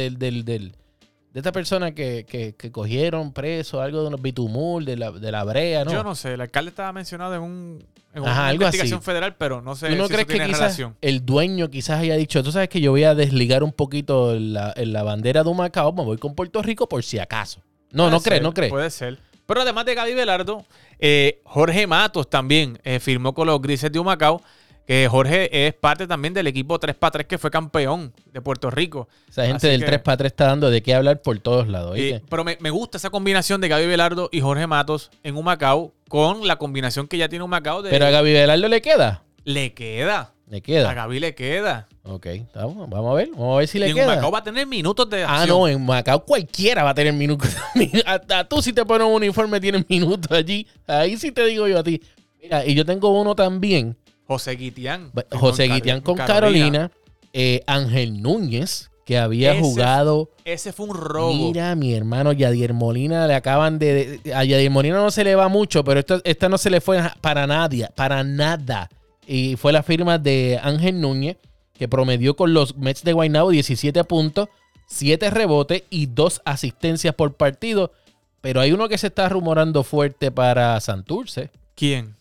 esta 1.32 1.52
persona 1.52 1.92
que, 1.92 2.26
que- 2.28 2.54
que 2.56 2.72
cogieron 2.72 3.32
preso, 3.32 3.80
algo 3.80 4.00
de 4.00 4.08
unos 4.08 4.20
bitumul, 4.20 4.84
de 4.84 4.96
la, 4.96 5.12
de 5.12 5.30
la 5.30 5.44
brea, 5.44 5.84
¿no? 5.84 5.92
Yo 5.92 6.02
no 6.02 6.14
sé, 6.16 6.34
el 6.34 6.40
alcalde 6.40 6.70
estaba 6.70 6.92
mencionado 6.92 7.34
en, 7.36 7.42
un, 7.42 7.84
en 8.14 8.22
Ajá, 8.24 8.32
una 8.32 8.48
algo 8.48 8.62
investigación 8.64 8.98
así. 8.98 9.04
federal, 9.06 9.36
pero 9.36 9.62
no 9.62 9.76
sé 9.76 9.90
¿Tú 9.90 9.96
no 9.96 10.08
si 10.08 10.14
crees 10.14 10.20
eso 10.22 10.26
que 10.26 10.32
tiene 10.34 10.46
quizás 10.48 10.60
relación. 10.60 10.96
el 11.02 11.24
dueño 11.24 11.70
quizás 11.70 12.00
haya 12.00 12.16
dicho, 12.16 12.42
tú 12.42 12.50
sabes 12.50 12.68
que 12.68 12.80
yo 12.80 12.90
voy 12.90 13.04
a 13.04 13.14
desligar 13.14 13.62
un 13.62 13.72
poquito 13.72 14.34
la, 14.40 14.74
la 14.76 15.02
bandera 15.04 15.44
de 15.44 15.50
Humacao, 15.50 15.92
me 15.92 16.02
voy 16.02 16.16
con 16.16 16.34
Puerto 16.34 16.62
Rico 16.62 16.88
por 16.88 17.04
si 17.04 17.18
acaso? 17.20 17.60
No, 17.92 18.04
Puede 18.04 18.10
no 18.10 18.20
crees, 18.20 18.42
no 18.42 18.52
crees. 18.54 18.70
Puede 18.72 18.90
ser. 18.90 19.18
Pero 19.46 19.62
además 19.62 19.84
de 19.86 19.94
Gaby 19.94 20.14
Velardo, 20.14 20.64
eh, 20.98 21.40
Jorge 21.44 21.86
Matos 21.86 22.28
también 22.28 22.78
eh, 22.84 23.00
firmó 23.00 23.32
con 23.34 23.46
los 23.46 23.60
Grises 23.62 23.90
de 23.92 23.98
Humacao. 23.98 24.42
Que 24.86 25.08
Jorge 25.10 25.66
es 25.66 25.74
parte 25.74 26.06
también 26.06 26.32
del 26.32 26.46
equipo 26.46 26.78
3x3 26.78 27.26
que 27.26 27.38
fue 27.38 27.50
campeón 27.50 28.12
de 28.32 28.40
Puerto 28.40 28.70
Rico. 28.70 29.08
Esa 29.28 29.42
gente 29.44 29.56
Así 29.56 29.66
del 29.66 29.80
que- 29.84 30.00
3x3 30.00 30.26
está 30.26 30.46
dando 30.46 30.70
de 30.70 30.80
qué 30.80 30.94
hablar 30.94 31.22
por 31.22 31.36
todos 31.40 31.66
lados. 31.66 31.98
Eh, 31.98 32.22
pero 32.30 32.44
me, 32.44 32.56
me 32.60 32.70
gusta 32.70 32.96
esa 32.96 33.10
combinación 33.10 33.60
de 33.60 33.66
Gaby 33.66 33.86
Velardo 33.86 34.28
y 34.30 34.40
Jorge 34.42 34.68
Matos 34.68 35.10
en 35.24 35.36
Humacao 35.36 35.92
con 36.08 36.46
la 36.46 36.54
combinación 36.56 37.08
que 37.08 37.18
ya 37.18 37.28
tiene 37.28 37.44
Humacao 37.44 37.82
de... 37.82 37.90
Pero 37.90 38.06
a 38.06 38.10
Gaby 38.10 38.32
Velardo 38.32 38.68
le 38.68 38.80
queda. 38.80 39.24
Le 39.42 39.74
queda. 39.74 40.34
Le 40.48 40.58
A 40.58 40.60
queda. 40.60 40.94
Gaby 40.94 41.18
le 41.20 41.34
queda. 41.34 41.88
Ok, 42.04 42.26
estamos, 42.26 42.88
vamos 42.88 43.10
a 43.12 43.14
ver. 43.14 43.30
Vamos 43.32 43.56
a 43.56 43.58
ver 43.58 43.68
si 43.68 43.78
Y 43.78 43.80
le 43.80 43.88
en 43.88 43.94
queda. 43.96 44.06
Humacao 44.12 44.30
va 44.30 44.38
a 44.38 44.44
tener 44.44 44.66
minutos 44.66 45.10
de 45.10 45.24
Ah, 45.24 45.40
acción. 45.40 45.58
no, 45.58 45.66
en 45.68 45.84
Macao 45.84 46.24
cualquiera 46.24 46.84
va 46.84 46.90
a 46.90 46.94
tener 46.94 47.12
minutos. 47.12 47.50
Hasta 48.06 48.48
tú 48.48 48.62
si 48.62 48.72
te 48.72 48.84
pones 48.84 49.06
un 49.06 49.14
uniforme 49.14 49.60
tienes 49.60 49.84
minutos 49.88 50.30
allí. 50.30 50.66
Ahí 50.86 51.16
sí 51.16 51.32
te 51.32 51.44
digo 51.46 51.66
yo 51.66 51.78
a 51.80 51.82
ti. 51.82 52.00
Mira, 52.40 52.64
y 52.64 52.74
yo 52.74 52.84
tengo 52.86 53.08
uno 53.20 53.34
también. 53.34 53.96
José 54.28 54.52
Guitián. 54.52 55.10
José 55.32 55.66
Con 55.66 55.76
Guitián 55.76 56.00
con 56.00 56.16
Carolina. 56.16 56.34
Carolina. 56.40 56.90
eh, 57.32 57.62
Ángel 57.66 58.22
Núñez, 58.22 58.90
que 59.04 59.18
había 59.18 59.52
Ese- 59.52 59.60
jugado. 59.60 60.30
Ese 60.44 60.72
fue 60.72 60.86
un 60.86 60.94
robo. 60.96 61.32
Mira, 61.34 61.74
mi 61.74 61.92
hermano 61.92 62.30
Yadier 62.32 62.72
Molina 62.72 63.26
le 63.26 63.34
acaban 63.34 63.80
de. 63.80 64.20
de- 64.22 64.34
a 64.34 64.44
Yadier 64.44 64.70
Molina 64.70 64.96
no 64.98 65.10
se 65.10 65.24
le 65.24 65.34
va 65.34 65.48
mucho, 65.48 65.82
pero 65.82 65.98
esto- 66.00 66.20
esta 66.24 66.48
no 66.48 66.56
se 66.56 66.70
le 66.70 66.80
fue 66.80 67.00
para 67.20 67.46
nadie, 67.48 67.88
para 67.96 68.22
nada. 68.22 68.88
Y 69.26 69.56
fue 69.56 69.72
la 69.72 69.82
firma 69.82 70.18
de 70.18 70.58
Ángel 70.62 71.00
Núñez, 71.00 71.36
que 71.74 71.88
promedió 71.88 72.36
con 72.36 72.54
los 72.54 72.76
Mets 72.76 73.02
de 73.02 73.12
Guaynabo 73.12 73.50
17 73.50 74.04
puntos, 74.04 74.48
7 74.86 75.30
rebotes 75.30 75.82
y 75.90 76.06
2 76.06 76.42
asistencias 76.44 77.14
por 77.14 77.34
partido. 77.34 77.92
Pero 78.40 78.60
hay 78.60 78.72
uno 78.72 78.88
que 78.88 78.98
se 78.98 79.08
está 79.08 79.28
rumorando 79.28 79.82
fuerte 79.82 80.30
para 80.30 80.78
Santurce. 80.80 81.50
¿Quién? 81.74 82.14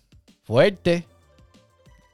Fuerte. 0.43 1.05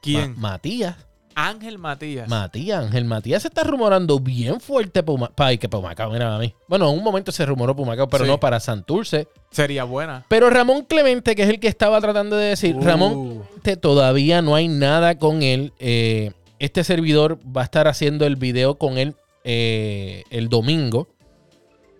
¿Quién? 0.02 0.32
Ma- 0.32 0.50
Matías. 0.52 0.96
Ángel 1.34 1.78
Matías. 1.78 2.28
Matías, 2.28 2.84
Ángel 2.84 3.04
Matías 3.04 3.42
se 3.42 3.48
está 3.48 3.64
rumorando 3.64 4.18
bien 4.20 4.60
fuerte 4.60 5.02
para 5.02 5.56
que 5.56 5.68
para 5.68 5.80
Humacao, 5.80 6.10
mira 6.10 6.34
a 6.34 6.38
mí. 6.38 6.54
Bueno, 6.68 6.90
en 6.90 6.98
un 6.98 7.04
momento 7.04 7.32
se 7.32 7.44
rumoró 7.46 7.74
para 7.74 7.82
Humacao, 7.84 8.08
pero 8.08 8.24
Sí. 8.24 8.30
no 8.30 8.38
para 8.40 8.60
Santurce. 8.60 9.28
Sería 9.50 9.84
buena. 9.84 10.24
Pero 10.28 10.50
Ramón 10.50 10.84
Clemente, 10.84 11.34
que 11.34 11.42
es 11.42 11.48
el 11.48 11.60
que 11.60 11.68
estaba 11.68 12.00
tratando 12.00 12.36
de 12.36 12.46
decir, 12.48 12.76
Uh. 12.76 12.82
Ramón 12.82 13.38
Clemente 13.38 13.76
todavía 13.76 14.42
no 14.42 14.54
hay 14.54 14.68
nada 14.68 15.18
con 15.18 15.42
él. 15.42 15.72
Eh, 15.78 16.32
este 16.58 16.84
servidor 16.84 17.38
va 17.44 17.62
a 17.62 17.64
estar 17.64 17.88
haciendo 17.88 18.24
el 18.26 18.36
video 18.36 18.76
con 18.78 18.98
él 18.98 19.14
eh, 19.44 20.24
el 20.30 20.48
domingo. 20.48 21.08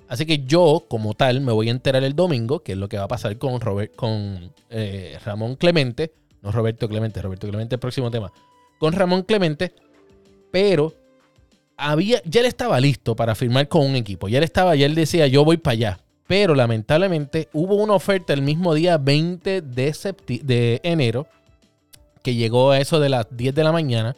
Así 0.09 0.27
que 0.27 0.45
yo, 0.45 0.85
como 0.89 1.15
tal, 1.15 1.41
me 1.41 1.53
voy 1.53 1.69
a 1.69 1.71
enterar 1.71 2.05
el 2.05 2.15
domingo, 2.15 2.61
que 2.61 2.73
es 2.73 2.79
lo 2.79 2.89
que 2.89 2.99
va 2.99 3.05
a 3.05 3.09
pasar 3.09 3.39
con, 3.39 3.61
Robert, 3.61 3.95
con 3.97 4.53
eh, 4.71 5.19
Ramón 5.25 5.57
Clemente. 5.57 6.12
No 6.43 6.53
Roberto 6.53 6.89
Clemente, 6.89 7.23
Roberto 7.23 7.49
Clemente, 7.49 7.77
el 7.77 7.81
próximo 7.81 8.11
tema. 8.11 8.31
Con 8.83 8.95
Ramón 8.95 9.23
Clemente. 9.23 9.73
Pero 10.51 10.93
había, 11.77 12.21
ya 12.25 12.41
él 12.41 12.47
estaba 12.47 12.81
listo 12.81 13.15
para 13.15 13.37
firmar 13.37 13.69
con 13.69 13.87
un 13.87 13.95
equipo. 13.95 14.27
Ya 14.29 14.39
él 14.39 14.45
estaba, 14.45 14.75
ya 14.75 14.87
él 14.87 14.97
decía, 14.97 15.29
yo 15.29 15.45
voy 15.45 15.57
para 15.57 15.73
allá. 15.75 16.01
Pero 16.27 16.57
lamentablemente 16.57 17.49
hubo 17.53 17.77
una 17.77 17.93
oferta 17.93 18.33
el 18.33 18.43
mismo 18.43 18.75
día 18.75 18.99
20 18.99 19.61
de, 19.61 20.15
de 20.43 20.81
enero 20.83 21.29
que 22.25 22.35
llegó 22.35 22.73
a 22.73 22.81
eso 22.81 22.99
de 22.99 23.09
las 23.09 23.29
10 23.31 23.55
de 23.55 23.62
la 23.62 23.71
mañana 23.71 24.17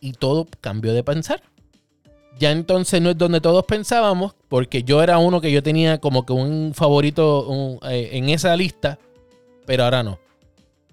y 0.00 0.12
todo 0.12 0.46
cambió 0.60 0.92
de 0.92 1.02
pensar. 1.02 1.40
Ya 2.38 2.50
entonces 2.50 3.00
no 3.00 3.08
es 3.08 3.16
donde 3.16 3.40
todos 3.40 3.64
pensábamos, 3.64 4.34
porque 4.48 4.82
yo 4.82 5.02
era 5.02 5.16
uno 5.16 5.40
que 5.40 5.50
yo 5.50 5.62
tenía 5.62 5.96
como 5.96 6.26
que 6.26 6.34
un 6.34 6.74
favorito 6.74 7.78
eh, 7.88 8.10
en 8.12 8.28
esa 8.28 8.54
lista, 8.54 8.98
pero 9.64 9.84
ahora 9.84 10.02
no. 10.02 10.18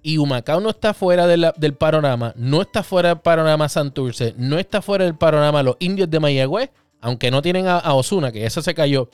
Y 0.08 0.20
Humacao 0.20 0.60
no 0.60 0.70
está 0.70 0.94
fuera 0.94 1.26
de 1.26 1.36
la- 1.38 1.54
del 1.58 1.74
panorama, 1.74 2.32
no 2.38 2.62
está 2.62 2.84
fuera 2.84 3.10
del 3.10 3.20
panorama 3.22 3.68
Santurce, 3.68 4.36
no 4.38 4.60
está 4.60 4.84
fuera 4.84 5.04
del 5.06 5.16
panorama 5.16 5.64
los 5.64 5.78
indios 5.80 6.12
de 6.12 6.20
Mayagüez, 6.20 6.70
aunque 7.02 7.32
no 7.32 7.42
tienen 7.42 7.66
a, 7.68 7.80
a 7.80 7.94
Osuna, 7.96 8.32
que 8.32 8.46
eso 8.46 8.62
se 8.62 8.76
cayó. 8.76 9.10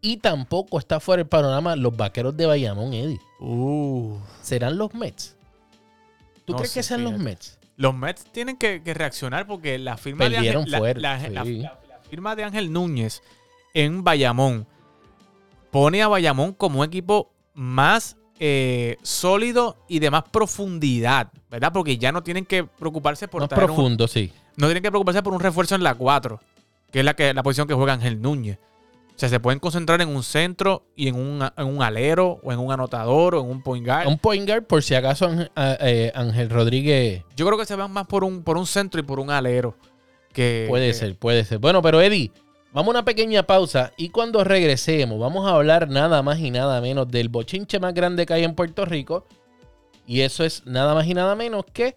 Y 0.00 0.16
tampoco 0.16 0.80
está 0.80 0.98
fuera 0.98 1.20
del 1.20 1.28
panorama 1.28 1.76
los 1.76 1.96
vaqueros 1.96 2.36
de 2.36 2.46
Bayamón, 2.46 2.92
Eddie. 2.94 3.20
Uh. 3.38 4.16
¿Serán 4.42 4.76
los 4.76 4.92
Mets? 4.92 5.36
¿Tú 6.44 6.52
No 6.54 6.58
crees 6.58 6.72
sé, 6.72 6.80
que 6.80 6.82
sean 6.82 7.04
los. 7.04 7.16
Mets? 7.16 7.56
Los 7.76 7.94
Mets 7.94 8.24
tienen 8.24 8.56
que, 8.56 8.82
que 8.82 8.92
reaccionar 8.92 9.46
porque 9.46 9.78
la 9.78 9.96
firma, 9.96 10.28
de 10.28 10.36
Ángel, 10.38 10.64
la- 10.66 10.78
fuerte, 10.78 11.00
la, 11.00 11.16
la- 11.28 11.44
sí. 11.44 11.58
la- 11.58 11.78
la 11.88 11.98
firma 12.10 12.34
de 12.34 12.42
Ángel 12.42 12.72
Núñez 12.72 13.22
en 13.72 14.02
Bayamón 14.02 14.66
pone 15.70 16.02
a 16.02 16.08
Bayamón 16.08 16.52
como 16.54 16.80
un 16.80 16.86
equipo 16.86 17.32
más 17.54 18.16
eh, 18.46 18.98
sólido 19.02 19.78
y 19.88 20.00
de 20.00 20.10
más 20.10 20.24
profundidad, 20.30 21.32
¿verdad? 21.50 21.72
Porque 21.72 21.96
ya 21.96 22.12
no 22.12 22.22
tienen 22.22 22.44
que 22.44 22.64
preocuparse 22.64 23.26
por 23.26 23.40
Más 23.40 23.48
traer 23.48 23.70
un- 23.70 23.76
profundo, 23.76 24.06
sí. 24.06 24.30
no 24.56 24.66
tienen 24.66 24.82
que 24.82 24.90
preocuparse 24.90 25.22
por 25.22 25.32
un 25.32 25.40
refuerzo 25.40 25.74
en 25.74 25.82
la 25.82 25.94
4, 25.94 26.40
que 26.90 26.98
es 26.98 27.04
la, 27.06 27.14
que, 27.14 27.32
la 27.32 27.42
posición 27.42 27.66
que 27.66 27.72
juega 27.72 27.94
Ángel 27.94 28.20
Núñez. 28.20 28.58
O 29.16 29.18
sea, 29.18 29.30
se 29.30 29.40
pueden 29.40 29.60
concentrar 29.60 30.02
en 30.02 30.08
un 30.08 30.22
centro 30.22 30.84
y 30.94 31.08
en 31.08 31.14
un, 31.14 31.42
en 31.56 31.66
un 31.66 31.82
alero 31.82 32.40
o 32.42 32.52
en 32.52 32.58
un 32.58 32.70
anotador 32.70 33.36
o 33.36 33.40
en 33.40 33.48
un 33.48 33.62
point 33.62 33.86
guard. 33.86 34.08
Un 34.08 34.18
point 34.18 34.46
guard, 34.46 34.64
por 34.64 34.82
si 34.82 34.94
acaso 34.94 35.26
Ángel, 35.26 35.50
ah, 35.56 35.76
eh, 35.80 36.48
Rodríguez 36.50 37.22
Yo 37.36 37.46
creo 37.46 37.56
que 37.58 37.64
se 37.64 37.76
van 37.76 37.92
más 37.92 38.06
por 38.06 38.24
un, 38.24 38.42
por 38.42 38.58
un 38.58 38.66
centro 38.66 39.00
y 39.00 39.04
por 39.04 39.20
un 39.20 39.30
alero. 39.30 39.74
Que, 40.32 40.66
puede 40.68 40.88
que- 40.88 40.94
ser, 40.94 41.16
puede 41.16 41.44
ser. 41.44 41.58
Bueno, 41.58 41.80
pero 41.80 42.00
Eddie, 42.02 42.32
vamos 42.74 42.88
a 42.88 42.98
una 42.98 43.04
pequeña 43.04 43.44
pausa 43.44 43.92
y 43.96 44.10
cuando 44.10 44.44
regresemos 44.44 45.18
vamos 45.18 45.46
a 45.46 45.54
hablar 45.54 45.88
nada 45.88 46.22
más 46.22 46.40
y 46.40 46.50
nada 46.50 46.80
menos 46.80 47.08
del 47.08 47.28
bochinche 47.28 47.78
más 47.78 47.94
grande 47.94 48.26
que 48.26 48.34
hay 48.34 48.44
en 48.44 48.54
Puerto 48.54 48.84
Rico. 48.84 49.24
Y 50.06 50.20
eso 50.20 50.44
es 50.44 50.66
nada 50.66 50.92
más 50.92 51.06
y 51.06 51.14
nada 51.14 51.34
menos 51.34 51.64
que 51.72 51.96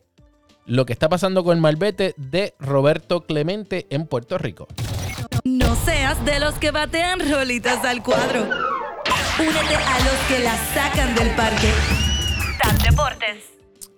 lo 0.66 0.86
que 0.86 0.94
está 0.94 1.10
pasando 1.10 1.44
con 1.44 1.58
el 1.58 1.62
malvete 1.62 2.14
de 2.16 2.54
Roberto 2.60 3.26
Clemente 3.26 3.88
en 3.90 4.06
Puerto 4.06 4.38
Rico. 4.38 4.68
No 5.44 5.76
seas 5.76 6.24
de 6.24 6.40
los 6.40 6.54
que 6.56 6.72
batean 6.72 7.20
rolitas 7.30 7.84
al 7.84 8.04
cuadro. 8.04 8.44
Únete 9.40 9.76
a 9.76 10.00
los 10.00 10.28
que 10.30 10.40
la 10.44 10.56
sacan 10.74 11.16
del 11.16 11.36
parque. 11.36 11.72
TAP 12.62 12.82
Deportes. 12.84 13.57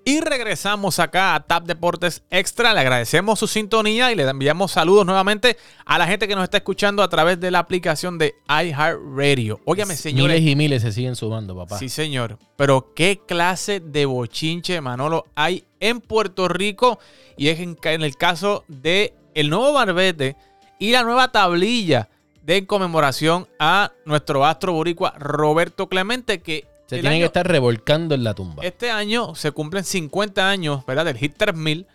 Y 0.10 0.22
regresamos 0.22 0.98
acá 0.98 1.36
a 1.36 1.40
Tap 1.42 1.66
Deportes 1.66 2.24
Extra. 2.32 2.74
Le 2.74 2.80
agradecemos 2.80 3.38
su 3.38 3.46
sintonía 3.46 4.12
y 4.12 4.16
le 4.16 4.24
enviamos 4.24 4.72
saludos 4.72 5.06
nuevamente 5.06 5.56
a 5.86 6.00
la 6.00 6.08
gente 6.08 6.28
que 6.28 6.34
nos 6.34 6.46
está 6.46 6.58
escuchando 6.58 7.04
a 7.04 7.10
través 7.10 7.40
de 7.40 7.52
la 7.52 7.60
aplicación 7.60 8.18
de 8.18 8.34
iHeartRadio. 8.48 9.60
Óigame, 9.66 9.96
señores. 9.96 10.38
Miles 10.38 10.52
y 10.52 10.56
miles 10.56 10.82
se 10.82 10.94
siguen 10.94 11.16
sumando, 11.16 11.56
papá. 11.56 11.78
Sí, 11.78 11.90
señor. 11.90 12.40
Pero 12.56 12.92
qué 12.96 13.22
clase 13.24 13.82
de 13.82 14.08
bochinche, 14.08 14.82
Manolo, 14.82 15.28
hay 15.36 15.64
en 15.80 16.02
Puerto 16.02 16.48
Rico. 16.48 16.98
Y 17.38 17.50
es 17.50 17.60
en, 17.60 17.78
en 17.84 18.02
el 18.02 18.18
caso 18.18 18.64
de 18.68 19.14
el 19.36 19.52
nuevo 19.52 19.74
barbete 19.74 20.36
y 20.80 20.92
la 20.92 21.04
nueva 21.04 21.32
tablilla 21.32 22.10
de 22.42 22.66
conmemoración 22.66 23.48
a 23.60 23.92
nuestro 24.06 24.44
astro 24.44 24.74
boricua 24.74 25.14
Roberto 25.20 25.88
Clemente, 25.88 26.42
que 26.42 26.66
se 26.90 26.96
el 26.96 27.02
tienen 27.02 27.18
año- 27.18 27.22
que 27.24 27.28
estar 27.28 27.48
revolcando 27.48 28.16
en 28.16 28.24
la 28.24 28.34
tumba. 28.34 28.64
este 28.64 28.90
año 28.92 29.36
se 29.36 29.52
cumplen 29.52 29.84
50 29.84 30.50
años 30.50 30.86
¿verdad? 30.86 31.06
del 31.06 31.18
Hit 31.18 31.36
3000 31.38 31.88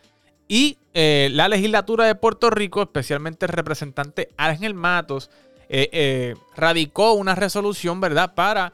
y 0.48 0.78
eh, 0.94 1.28
la 1.32 1.48
legislatura 1.48 2.04
de 2.04 2.14
Puerto 2.14 2.50
Rico, 2.50 2.82
especialmente 2.82 3.46
el 3.46 3.52
representante 3.52 4.28
Ángel 4.36 4.74
Matos, 4.74 5.30
eh, 5.68 5.88
eh, 5.92 6.34
radicó 6.54 7.14
una 7.14 7.34
resolución 7.34 8.00
¿verdad? 8.00 8.34
para 8.34 8.72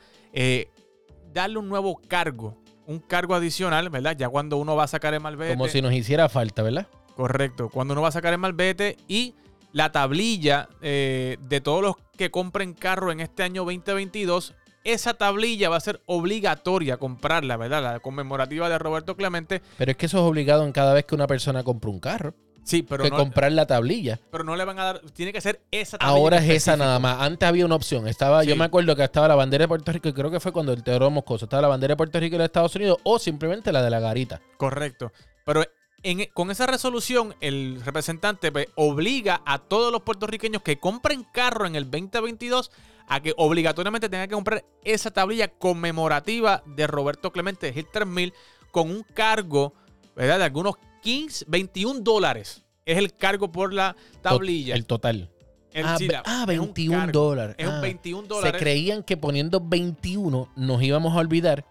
darle 1.33 1.59
un 1.59 1.69
nuevo 1.69 2.01
cargo, 2.09 2.57
un 2.87 2.99
cargo 2.99 3.35
adicional, 3.35 3.89
¿verdad? 3.91 4.17
Ya 4.19 4.29
cuando 4.29 4.57
uno 4.59 4.77
va 4.77 4.85
a 4.85 4.89
sacar 4.89 5.15
el 5.15 5.21
malvete. 5.21 5.53
Como 5.53 5.69
si 5.69 5.81
nos 5.81 5.93
hiciera 5.93 6.29
falta, 6.29 6.63
¿verdad? 6.63 6.89
Correcto. 7.17 7.69
Cuando 7.69 7.93
uno 7.93 8.03
va 8.03 8.09
a 8.09 8.13
sacar 8.13 8.33
el 8.33 8.39
malvete 8.39 8.97
y 9.09 9.35
la 9.73 9.93
tablilla 9.93 10.69
de 10.81 11.61
todos 11.63 11.83
los 11.83 11.95
que 12.17 12.31
compren 12.31 12.75
carro 12.75 13.13
en 13.13 13.21
este 13.21 13.43
año 13.45 13.65
2022, 13.65 14.55
esa 14.85 15.15
tablilla 15.15 15.69
va 15.69 15.77
a 15.77 15.81
ser 15.81 16.01
obligatoria 16.07 16.97
comprarla, 16.97 17.57
¿verdad? 17.57 17.83
La 17.83 18.01
conmemorativa 18.01 18.69
de 18.69 18.79
Roberto 18.79 19.17
Clemente. 19.17 19.63
Pero 19.79 19.91
es 19.91 19.97
que 19.97 20.07
eso 20.07 20.19
es 20.19 20.23
obligado 20.25 20.65
en 20.65 20.73
cada 20.73 20.95
vez 20.95 21.05
que 21.05 21.15
una 21.15 21.27
persona 21.27 21.63
compra 21.63 21.91
un 21.91 22.01
carro. 22.01 22.35
Sí, 22.63 22.83
pero 22.83 23.03
que 23.03 23.11
no, 23.11 23.17
comprar 23.17 23.51
la 23.53 23.67
tablilla. 23.67 24.21
pero 24.31 24.45
no 24.45 24.55
le 24.55 24.65
van 24.65 24.79
a 24.79 24.85
dar. 24.85 25.01
Tiene 25.15 25.33
que 25.33 25.41
ser 25.41 25.61
esa 25.71 25.99
tablilla. 25.99 26.19
Ahora 26.19 26.37
es 26.39 26.49
esa 26.51 26.77
nada 26.77 26.99
más. 26.99 27.21
Antes 27.21 27.49
había 27.49 27.65
una 27.65 27.75
opción. 27.75 28.07
Estaba, 28.07 28.45
Yo 28.45 28.55
me 28.55 28.65
acuerdo 28.65 28.95
que 28.95 29.03
estaba 29.03 29.27
la 29.29 29.35
bandera 29.35 29.65
de 29.65 29.69
Puerto 29.69 29.91
Rico, 29.91 30.09
y 30.09 30.13
creo 30.13 30.31
que 30.31 30.41
fue 30.41 30.53
cuando 30.53 30.73
el 30.73 30.83
Teodoro 30.85 31.11
Moscoso. 31.11 31.47
Estaba 31.47 31.63
la 31.63 31.69
bandera 31.69 31.93
de 31.93 31.97
Puerto 31.97 32.21
Rico 32.21 32.37
y 32.37 32.39
de 32.39 32.45
Estados 32.45 32.77
Unidos, 32.77 32.99
o 33.03 33.19
simplemente 33.19 33.73
la 33.73 33.83
de 33.83 33.91
la 33.91 33.99
garita. 33.99 34.41
Correcto. 34.59 35.11
Pero 35.45 35.65
en- 36.03 36.27
con 36.35 36.51
esa 36.51 36.67
resolución, 36.67 37.35
el 37.41 37.81
representante 37.85 38.53
pues, 38.53 38.69
obliga 38.77 39.41
a 39.47 39.59
todos 39.59 39.91
los 39.91 40.03
puertorriqueños 40.03 40.63
que 40.63 40.79
compren 40.79 41.25
carro 41.33 41.67
en 41.67 41.75
el 41.77 41.91
2022 41.91 42.71
a 43.07 43.21
que 43.21 43.35
obligatoriamente 43.37 44.09
tengan 44.09 44.29
que 44.29 44.35
comprar 44.35 44.65
esa 44.85 45.11
tablilla 45.11 45.49
conmemorativa 45.49 46.63
de 46.67 46.87
Roberto 46.87 47.33
Clemente 47.33 47.73
Hit 47.73 47.89
3000 47.93 48.33
con 48.71 48.91
un 48.91 49.03
cargo 49.03 49.75
¿verdad? 50.17 50.39
de 50.39 50.45
algunos 50.45 50.75
15, 51.03 51.45
21 51.49 52.01
dólares. 52.01 52.63
Es 52.87 52.99
el 52.99 53.15
cargo 53.15 53.51
por 53.53 53.73
la 53.73 53.97
tablilla. 54.23 54.75
El 54.75 54.87
total. 54.87 55.31
El- 55.73 55.87
ah, 55.87 55.97
sí, 55.99 56.07
ve- 56.09 56.15
la- 56.15 56.23
ah, 56.27 56.45
es 56.49 56.59
un 56.59 56.67
21 56.67 56.99
cargo. 56.99 57.13
dólares. 57.21 57.55
Es 57.59 57.67
un 57.69 57.75
Ah, 57.75 57.81
21 57.81 58.23
Se 58.23 58.29
dólares. 58.29 58.61
creían 58.61 59.03
que 59.03 59.17
poniendo 59.17 59.61
21 59.61 60.49
nos 60.57 60.83
íbamos 60.83 61.15
a 61.15 61.19
olvidar 61.19 61.65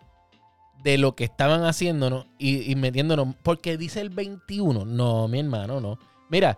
de 0.83 0.97
lo 0.97 1.15
que 1.15 1.25
estaban 1.25 1.63
haciéndonos 1.65 2.25
y, 2.37 2.71
y 2.71 2.75
metiéndonos. 2.75 3.35
Porque 3.43 3.77
dice 3.77 3.99
el 4.01 4.09
21. 4.09 4.85
No, 4.85 5.27
mi 5.27 5.39
hermano, 5.39 5.81
no. 5.81 5.99
Mira, 6.29 6.57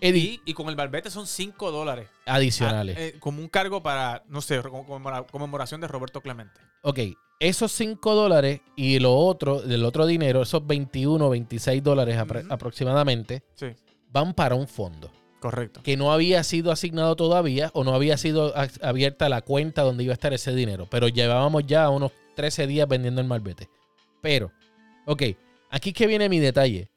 Eddie, 0.00 0.40
y, 0.44 0.50
y 0.50 0.54
con 0.54 0.68
el 0.68 0.76
barbete 0.76 1.10
son 1.10 1.26
5 1.26 1.70
dólares. 1.70 2.08
adicionales. 2.26 2.96
Ah, 2.98 3.02
eh, 3.02 3.16
como 3.20 3.40
un 3.40 3.48
cargo 3.48 3.82
para, 3.82 4.22
no 4.28 4.40
sé, 4.40 4.60
conmemora- 4.62 5.26
conmemoración 5.30 5.80
de 5.80 5.88
Roberto 5.88 6.20
Clemente. 6.20 6.58
Ok, 6.82 6.98
esos 7.38 7.72
5 7.72 8.14
dólares 8.14 8.60
y 8.76 8.98
lo 8.98 9.14
otro, 9.14 9.60
del 9.60 9.84
otro 9.84 10.06
dinero, 10.06 10.42
esos 10.42 10.66
21 10.66 11.26
o 11.26 11.30
26 11.30 11.82
dólares 11.82 12.16
aproximadamente, 12.50 13.42
Sí, 13.54 13.66
van 14.10 14.34
para 14.34 14.54
un 14.54 14.68
fondo 14.68 15.10
correcto. 15.40 15.82
que 15.82 15.96
no 15.96 16.12
había 16.12 16.42
sido 16.44 16.70
asignado 16.72 17.16
todavía 17.16 17.70
o 17.74 17.84
no 17.84 17.94
había 17.94 18.16
sido 18.16 18.54
abierta 18.82 19.28
la 19.28 19.42
cuenta 19.42 19.82
donde 19.82 20.04
iba 20.04 20.12
a 20.12 20.14
estar 20.14 20.32
ese 20.34 20.54
dinero. 20.54 20.86
Pero 20.90 21.08
llevábamos 21.08 21.66
ya 21.66 21.88
unos 21.90 22.12
13 22.36 22.66
días 22.66 22.86
vendiendo 22.88 23.20
el 23.20 23.26
malvete. 23.26 23.68
Pero, 24.20 24.52
ok, 25.06 25.22
aquí 25.70 25.90
es 25.90 25.94
que 25.94 26.06
viene 26.06 26.28
mi 26.28 26.38
detalle. 26.38 26.89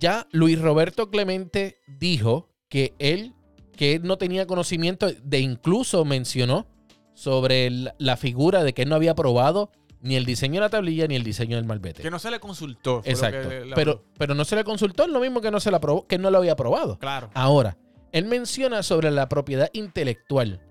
Ya 0.00 0.26
Luis 0.32 0.58
Roberto 0.60 1.10
Clemente 1.10 1.78
dijo 1.86 2.48
que 2.70 2.94
él, 2.98 3.34
que 3.76 3.94
él 3.96 4.02
no 4.04 4.16
tenía 4.16 4.46
conocimiento 4.46 5.08
de 5.22 5.40
incluso 5.40 6.04
mencionó 6.06 6.66
sobre 7.14 7.66
el- 7.66 7.92
la 7.98 8.16
figura 8.16 8.64
de 8.64 8.72
que 8.72 8.82
él 8.82 8.88
no 8.88 8.94
había 8.96 9.10
aprobado 9.10 9.70
ni 10.00 10.16
el 10.16 10.24
diseño 10.24 10.54
de 10.54 10.60
la 10.60 10.68
tablilla 10.70 11.06
ni 11.06 11.16
el 11.16 11.22
diseño 11.22 11.56
del 11.56 11.66
malvete. 11.66 12.00
Que 12.00 12.10
no 12.10 12.18
se 12.18 12.30
le 12.30 12.40
consultó. 12.40 13.02
Exacto. 13.04 13.50
le- 13.50 13.74
Pero, 13.74 14.02
pero 14.16 14.34
no 14.34 14.46
se 14.46 14.56
le 14.56 14.64
consultó, 14.64 15.02
es 15.04 15.10
lo 15.10 15.20
mismo 15.20 15.42
que 15.42 15.50
no 15.50 15.60
se 15.60 15.70
la 15.70 15.76
aprobó, 15.76 16.06
que 16.06 16.16
no 16.16 16.30
lo 16.30 16.38
había 16.38 16.52
aprobado. 16.52 16.98
Claro. 16.98 17.28
Ahora, 17.34 17.76
él 18.12 18.24
menciona 18.24 18.82
sobre 18.82 19.10
la 19.10 19.28
propiedad 19.28 19.68
intelectual. 19.74 20.62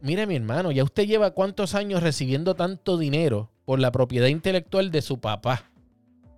Mire, 0.00 0.26
mi 0.26 0.34
hermano, 0.34 0.72
ya 0.72 0.82
usted 0.82 1.06
lleva 1.06 1.30
cuántos 1.30 1.76
años 1.76 2.02
recibiendo 2.02 2.54
tanto 2.56 2.98
dinero 2.98 3.52
por 3.64 3.78
la 3.78 3.92
propiedad 3.92 4.26
intelectual 4.26 4.90
de 4.90 5.02
su 5.02 5.20
papá. 5.20 5.67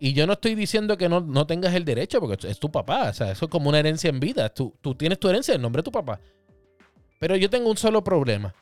Y 0.03 0.15
yo 0.15 0.27
no 0.27 0.33
estoy 0.33 0.55
diciendo 0.55 0.97
que 0.97 1.11
no, 1.11 1.21
no 1.21 1.47
tengas 1.47 1.75
el 1.75 1.85
derecho, 1.85 2.21
porque 2.21 2.49
es 2.49 2.59
tu 2.59 2.73
papá. 2.73 3.11
O 3.11 3.13
sea, 3.13 3.31
eso 3.31 3.45
es 3.45 3.51
como 3.51 3.69
una 3.69 3.79
herencia 3.79 4.09
en 4.09 4.19
vida. 4.19 4.49
Tú, 4.49 4.75
tú 4.81 4.95
tienes 4.95 5.21
tu 5.21 5.29
herencia 5.29 5.55
en 5.55 5.61
nombre 5.61 5.81
de 5.81 5.85
tu 5.85 5.93
papá. 5.93 6.19
Pero 7.19 7.37
yo 7.37 7.51
tengo 7.51 7.69
un 7.69 7.77
solo 7.77 8.03
problema. 8.03 8.55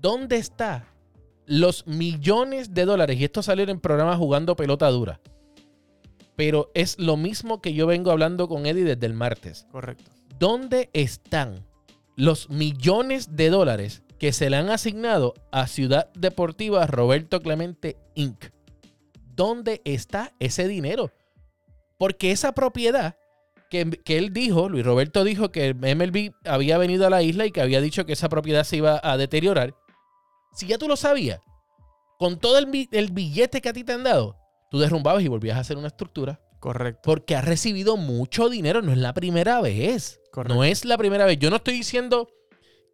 ¿Dónde 0.00 0.38
está 0.38 0.88
los 1.44 1.86
millones 1.86 2.72
de 2.72 2.86
dólares? 2.86 3.20
Y 3.20 3.24
esto 3.24 3.42
salió 3.42 3.68
en 3.68 3.80
programa 3.80 4.16
jugando 4.16 4.56
pelota 4.56 4.88
dura. 4.88 5.20
Pero 6.36 6.70
es 6.72 6.98
lo 6.98 7.18
mismo 7.18 7.60
que 7.60 7.74
yo 7.74 7.86
vengo 7.86 8.10
hablando 8.10 8.48
con 8.48 8.64
Eddie 8.64 8.84
desde 8.84 9.06
el 9.06 9.12
martes. 9.12 9.66
Correcto. 9.70 10.10
¿Dónde 10.38 10.88
están 10.94 11.66
los 12.16 12.48
millones 12.48 13.36
de 13.36 13.50
dólares 13.50 14.02
que 14.18 14.32
se 14.32 14.48
le 14.48 14.56
han 14.56 14.70
asignado 14.70 15.34
a 15.52 15.66
Ciudad 15.66 16.10
Deportiva 16.14 16.86
Roberto 16.86 17.42
Clemente 17.42 17.98
Inc.? 18.14 18.53
¿Dónde 19.34 19.82
está 19.84 20.32
ese 20.38 20.68
dinero? 20.68 21.10
Porque 21.98 22.30
esa 22.30 22.52
propiedad 22.52 23.16
que, 23.70 23.90
que 23.90 24.18
él 24.18 24.32
dijo, 24.32 24.68
Luis 24.68 24.84
Roberto 24.84 25.24
dijo 25.24 25.50
que 25.50 25.74
MLB 25.74 26.32
había 26.48 26.78
venido 26.78 27.06
a 27.06 27.10
la 27.10 27.22
isla 27.22 27.46
y 27.46 27.50
que 27.50 27.60
había 27.60 27.80
dicho 27.80 28.04
que 28.06 28.12
esa 28.12 28.28
propiedad 28.28 28.64
se 28.64 28.76
iba 28.76 29.00
a 29.02 29.16
deteriorar. 29.16 29.74
Si 30.54 30.66
ya 30.66 30.78
tú 30.78 30.88
lo 30.88 30.96
sabías, 30.96 31.40
con 32.18 32.38
todo 32.38 32.58
el, 32.58 32.88
el 32.92 33.12
billete 33.12 33.60
que 33.60 33.68
a 33.68 33.72
ti 33.72 33.84
te 33.84 33.92
han 33.92 34.04
dado, 34.04 34.36
tú 34.70 34.78
derrumbabas 34.78 35.22
y 35.22 35.28
volvías 35.28 35.56
a 35.56 35.60
hacer 35.60 35.76
una 35.76 35.88
estructura 35.88 36.40
Correcto. 36.60 37.00
porque 37.04 37.36
ha 37.36 37.42
recibido 37.42 37.96
mucho 37.96 38.48
dinero. 38.48 38.82
No 38.82 38.92
es 38.92 38.98
la 38.98 39.12
primera 39.14 39.60
vez. 39.60 40.20
Correcto. 40.32 40.54
No 40.54 40.64
es 40.64 40.84
la 40.84 40.96
primera 40.96 41.26
vez. 41.26 41.38
Yo 41.38 41.50
no 41.50 41.56
estoy 41.56 41.74
diciendo 41.74 42.28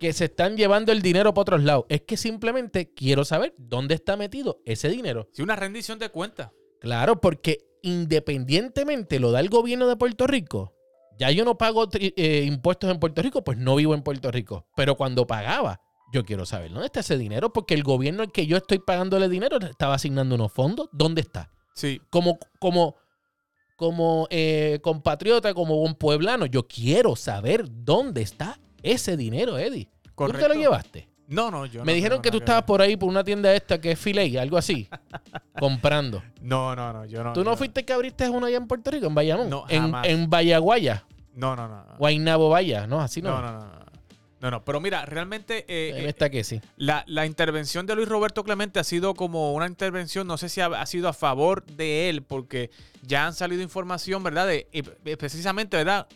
que 0.01 0.15
se 0.15 0.25
están 0.25 0.57
llevando 0.57 0.93
el 0.93 1.03
dinero 1.03 1.35
para 1.35 1.43
otros 1.43 1.63
lados. 1.63 1.85
Es 1.91 2.01
que 2.01 2.17
simplemente 2.17 2.93
quiero 2.95 3.25
saber 3.27 3.55
dónde 3.59 3.95
está 3.95 4.17
metido 4.17 4.63
ese 4.65 4.89
dinero. 4.89 5.29
Sí, 5.33 5.43
una 5.43 5.57
rendición 5.57 5.99
de 5.99 6.09
cuentas. 6.09 6.51
Claro, 6.81 7.21
porque 7.21 7.59
independientemente 7.83 9.21
lo 9.21 9.31
da 9.31 9.41
el 9.41 9.51
gobierno 9.51 9.87
de 9.87 9.97
Puerto 9.97 10.27
Rico. 10.27 10.75
Ya 11.19 11.31
yo 11.31 11.45
no 11.45 11.59
pago 11.59 11.87
eh, 11.93 12.45
impuestos 12.47 12.91
en 12.91 12.99
Puerto 12.99 13.21
Rico, 13.21 13.45
pues 13.45 13.59
no 13.59 13.77
vivo 13.77 13.95
en 13.95 14.03
Puerto 14.03 14.31
Rico. 14.31 14.67
Pero 14.75 14.97
cuando 14.97 15.27
pagaba, 15.27 15.83
yo 16.15 16.25
quiero 16.25 16.47
saber 16.47 16.71
dónde 16.71 16.87
está 16.87 17.01
ese 17.01 17.19
dinero, 17.19 17.53
porque 17.53 17.75
el 17.75 17.83
gobierno 17.83 18.23
al 18.23 18.33
que 18.33 18.47
yo 18.47 18.57
estoy 18.57 18.79
pagándole 18.79 19.29
dinero 19.29 19.59
estaba 19.59 19.97
asignando 19.97 20.35
unos 20.35 20.51
fondos. 20.51 20.89
¿Dónde 20.93 21.21
está? 21.21 21.53
Sí. 21.75 22.01
como, 22.09 22.39
como, 22.59 22.97
como 23.77 24.27
eh, 24.31 24.81
compatriota, 24.83 25.53
como 25.53 25.79
buen 25.79 25.95
pueblano, 25.95 26.47
yo 26.47 26.67
quiero 26.67 27.17
saber 27.17 27.67
dónde 27.69 28.23
está 28.23 28.59
ese 28.83 29.17
dinero, 29.17 29.59
Eddie. 29.59 29.89
¿Tú 30.03 30.11
Correcto. 30.15 30.49
te 30.49 30.55
lo 30.55 30.61
llevaste? 30.61 31.09
No, 31.29 31.51
no, 31.51 31.65
yo 31.65 31.85
Me 31.85 31.93
no 31.93 31.97
dijeron 31.97 32.21
que 32.23 32.31
tú 32.33 32.39
estabas 32.39 32.63
ver. 32.63 32.67
por 32.67 32.83
ahí 32.83 32.97
por 32.97 33.09
una 33.09 33.23
tienda 33.23 33.55
esta 33.55 33.81
que 33.81 33.93
es 33.93 33.99
Filet, 33.99 34.37
algo 34.37 34.59
así, 34.59 34.89
comprando. 35.59 36.23
No, 36.41 36.75
no, 36.75 36.93
no, 36.93 37.05
yo 37.07 37.23
no. 37.23 37.33
¿Tú 37.33 37.45
no 37.45 37.57
fuiste 37.57 37.85
que 37.85 37.93
abriste 37.93 38.29
una 38.29 38.49
allá 38.49 38.57
en 38.57 38.67
Puerto 38.67 38.91
Rico, 38.91 39.07
en 39.07 39.15
Bayamón? 39.15 39.49
No, 39.51 39.65
en, 39.69 39.83
jamás. 39.83 40.09
en 40.09 40.29
Vallaguaya, 40.29 41.05
No, 41.35 41.55
no, 41.55 41.69
no. 41.69 41.85
Guaynabo 41.99 42.49
Vaya, 42.49 42.87
¿no? 42.87 43.01
Así 43.01 43.23
no. 43.23 43.41
No, 43.41 43.43
no, 43.43 43.59
no, 43.61 43.67
no. 44.41 44.51
No, 44.51 44.65
pero 44.65 44.81
mira, 44.81 45.05
realmente 45.05 45.67
eh, 45.69 45.91
En 45.99 46.07
eh, 46.07 46.09
esta 46.09 46.31
que 46.31 46.45
sí. 46.45 46.63
la, 46.79 47.05
la 47.07 47.27
intervención 47.27 47.85
de 47.85 47.95
Luis 47.95 48.09
Roberto 48.09 48.43
Clemente 48.43 48.81
ha 48.81 48.85
sido 48.85 49.13
como 49.15 49.53
una 49.53 49.67
intervención, 49.67 50.27
no 50.27 50.39
sé 50.39 50.49
si 50.49 50.63
ha, 50.63 50.67
ha 50.67 50.87
sido 50.87 51.09
a 51.09 51.13
favor 51.13 51.63
de 51.67 52.09
él, 52.09 52.23
porque 52.23 52.71
ya 53.03 53.27
han 53.27 53.35
salido 53.35 53.61
información, 53.63 54.23
¿verdad? 54.23 54.47
De, 54.47 54.67
eh, 54.73 55.17
precisamente, 55.19 55.77
¿verdad? 55.77 56.07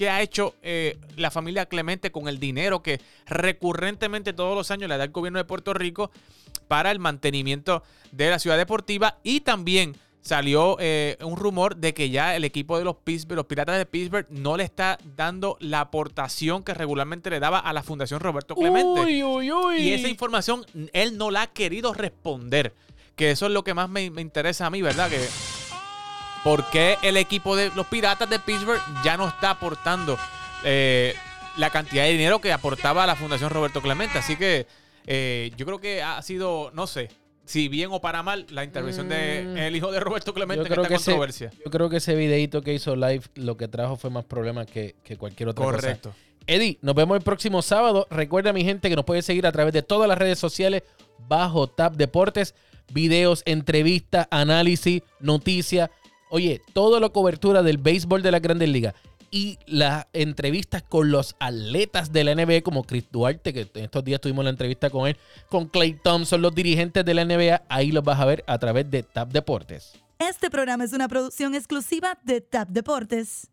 ¿Qué 0.00 0.08
ha 0.08 0.22
hecho 0.22 0.54
eh, 0.62 0.96
la 1.16 1.30
familia 1.30 1.66
Clemente 1.66 2.10
con 2.10 2.26
el 2.26 2.40
dinero 2.40 2.82
que 2.82 3.02
recurrentemente 3.26 4.32
todos 4.32 4.56
los 4.56 4.70
años 4.70 4.88
le 4.88 4.96
da 4.96 5.04
el 5.04 5.10
gobierno 5.10 5.38
de 5.38 5.44
Puerto 5.44 5.74
Rico 5.74 6.10
para 6.68 6.90
el 6.90 6.98
mantenimiento 6.98 7.82
de 8.10 8.30
la 8.30 8.38
ciudad 8.38 8.56
deportiva? 8.56 9.18
Y 9.24 9.40
también 9.40 9.94
salió 10.22 10.78
eh, 10.80 11.18
un 11.20 11.36
rumor 11.36 11.76
de 11.76 11.92
que 11.92 12.08
ya 12.08 12.34
el 12.34 12.44
equipo 12.44 12.78
de 12.78 12.84
los, 12.84 12.96
Pittsburgh, 12.96 13.36
los 13.36 13.44
Piratas 13.44 13.76
de 13.76 13.84
Pittsburgh 13.84 14.26
no 14.30 14.56
le 14.56 14.64
está 14.64 14.96
dando 15.16 15.58
la 15.60 15.80
aportación 15.80 16.64
que 16.64 16.72
regularmente 16.72 17.28
le 17.28 17.38
daba 17.38 17.58
a 17.58 17.70
la 17.74 17.82
Fundación 17.82 18.20
Roberto 18.20 18.54
Clemente. 18.54 19.02
Uy, 19.02 19.22
uy, 19.22 19.52
uy. 19.52 19.76
Y 19.82 19.92
esa 19.92 20.08
información 20.08 20.64
él 20.94 21.18
no 21.18 21.30
la 21.30 21.42
ha 21.42 21.46
querido 21.48 21.92
responder. 21.92 22.72
que 23.16 23.32
eso 23.32 23.44
es 23.44 23.52
lo 23.52 23.64
que 23.64 23.74
más 23.74 23.90
me, 23.90 24.08
me 24.08 24.22
interesa 24.22 24.64
a 24.64 24.70
mí, 24.70 24.80
¿verdad? 24.80 25.10
Que 25.10 25.20
por 26.44 26.68
qué 26.70 26.96
el 27.02 27.16
equipo 27.16 27.56
de 27.56 27.70
los 27.74 27.86
Piratas 27.86 28.28
de 28.28 28.38
Pittsburgh 28.38 28.80
ya 29.04 29.16
no 29.16 29.28
está 29.28 29.50
aportando 29.50 30.18
eh, 30.64 31.14
la 31.56 31.70
cantidad 31.70 32.04
de 32.04 32.12
dinero 32.12 32.40
que 32.40 32.52
aportaba 32.52 33.06
la 33.06 33.16
Fundación 33.16 33.50
Roberto 33.50 33.82
Clemente. 33.82 34.18
Así 34.18 34.36
que 34.36 34.66
eh, 35.06 35.50
yo 35.56 35.66
creo 35.66 35.80
que 35.80 36.02
ha 36.02 36.20
sido, 36.22 36.70
no 36.72 36.86
sé, 36.86 37.08
si 37.44 37.68
bien 37.68 37.88
o 37.92 38.00
para 38.00 38.22
mal, 38.22 38.46
la 38.50 38.64
intervención 38.64 39.08
del 39.08 39.54
de 39.54 39.70
hijo 39.76 39.90
de 39.90 40.00
Roberto 40.00 40.32
Clemente 40.32 40.64
Mm. 40.64 40.68
yo 40.68 40.74
en 40.74 40.80
esta 40.80 40.88
que 40.88 40.94
controversia. 40.94 41.48
Ese, 41.48 41.62
yo 41.64 41.70
creo 41.70 41.88
que 41.90 41.96
ese 41.96 42.14
videito 42.14 42.62
que 42.62 42.72
hizo 42.72 42.94
live 42.94 43.24
lo 43.34 43.56
que 43.56 43.66
trajo 43.68 43.96
fue 43.96 44.10
más 44.10 44.24
problemas 44.24 44.66
que, 44.66 44.94
que 45.02 45.16
cualquier 45.16 45.48
otra 45.48 45.64
cosa. 45.64 45.76
Correcto. 45.76 46.14
Eddie, 46.46 46.78
nos 46.80 46.94
vemos 46.94 47.16
el 47.16 47.22
próximo 47.22 47.60
sábado. 47.62 48.06
Recuerda, 48.10 48.52
mi 48.52 48.64
gente, 48.64 48.88
que 48.88 48.96
nos 48.96 49.04
puede 49.04 49.22
seguir 49.22 49.46
a 49.46 49.52
través 49.52 49.72
de 49.72 49.82
todas 49.82 50.08
las 50.08 50.16
redes 50.18 50.38
sociales 50.38 50.82
bajo 51.28 51.66
Tap 51.68 51.94
Deportes. 51.94 52.54
Videos, 52.92 53.42
entrevistas, 53.44 54.26
análisis, 54.30 55.02
noticias. 55.20 55.90
Oye, 56.32 56.62
toda 56.72 57.00
la 57.00 57.08
cobertura 57.08 57.64
del 57.64 57.78
béisbol 57.78 58.22
de 58.22 58.30
la 58.30 58.38
Grandes 58.38 58.68
Ligas 58.68 58.94
y 59.32 59.58
las 59.66 60.06
entrevistas 60.12 60.80
con 60.82 61.10
los 61.10 61.34
atletas 61.40 62.12
de 62.12 62.22
la 62.22 62.36
NBA, 62.36 62.62
como 62.62 62.84
Chris 62.84 63.04
Duarte, 63.10 63.52
que 63.52 63.68
en 63.74 63.84
estos 63.84 64.04
días 64.04 64.20
tuvimos 64.20 64.44
la 64.44 64.50
entrevista 64.50 64.90
con 64.90 65.08
él, 65.08 65.16
con 65.48 65.66
Clay 65.66 65.94
Thompson, 65.94 66.40
los 66.40 66.54
dirigentes 66.54 67.04
de 67.04 67.14
la 67.14 67.24
NBA. 67.24 67.62
Ahí 67.68 67.90
los 67.90 68.04
vas 68.04 68.20
a 68.20 68.26
ver 68.26 68.44
a 68.46 68.58
través 68.58 68.88
de 68.88 69.02
Tap 69.02 69.32
Deportes. 69.32 69.94
Este 70.20 70.50
programa 70.50 70.84
es 70.84 70.92
una 70.92 71.08
producción 71.08 71.56
exclusiva 71.56 72.16
de 72.22 72.40
Tap 72.40 72.68
Deportes. 72.68 73.50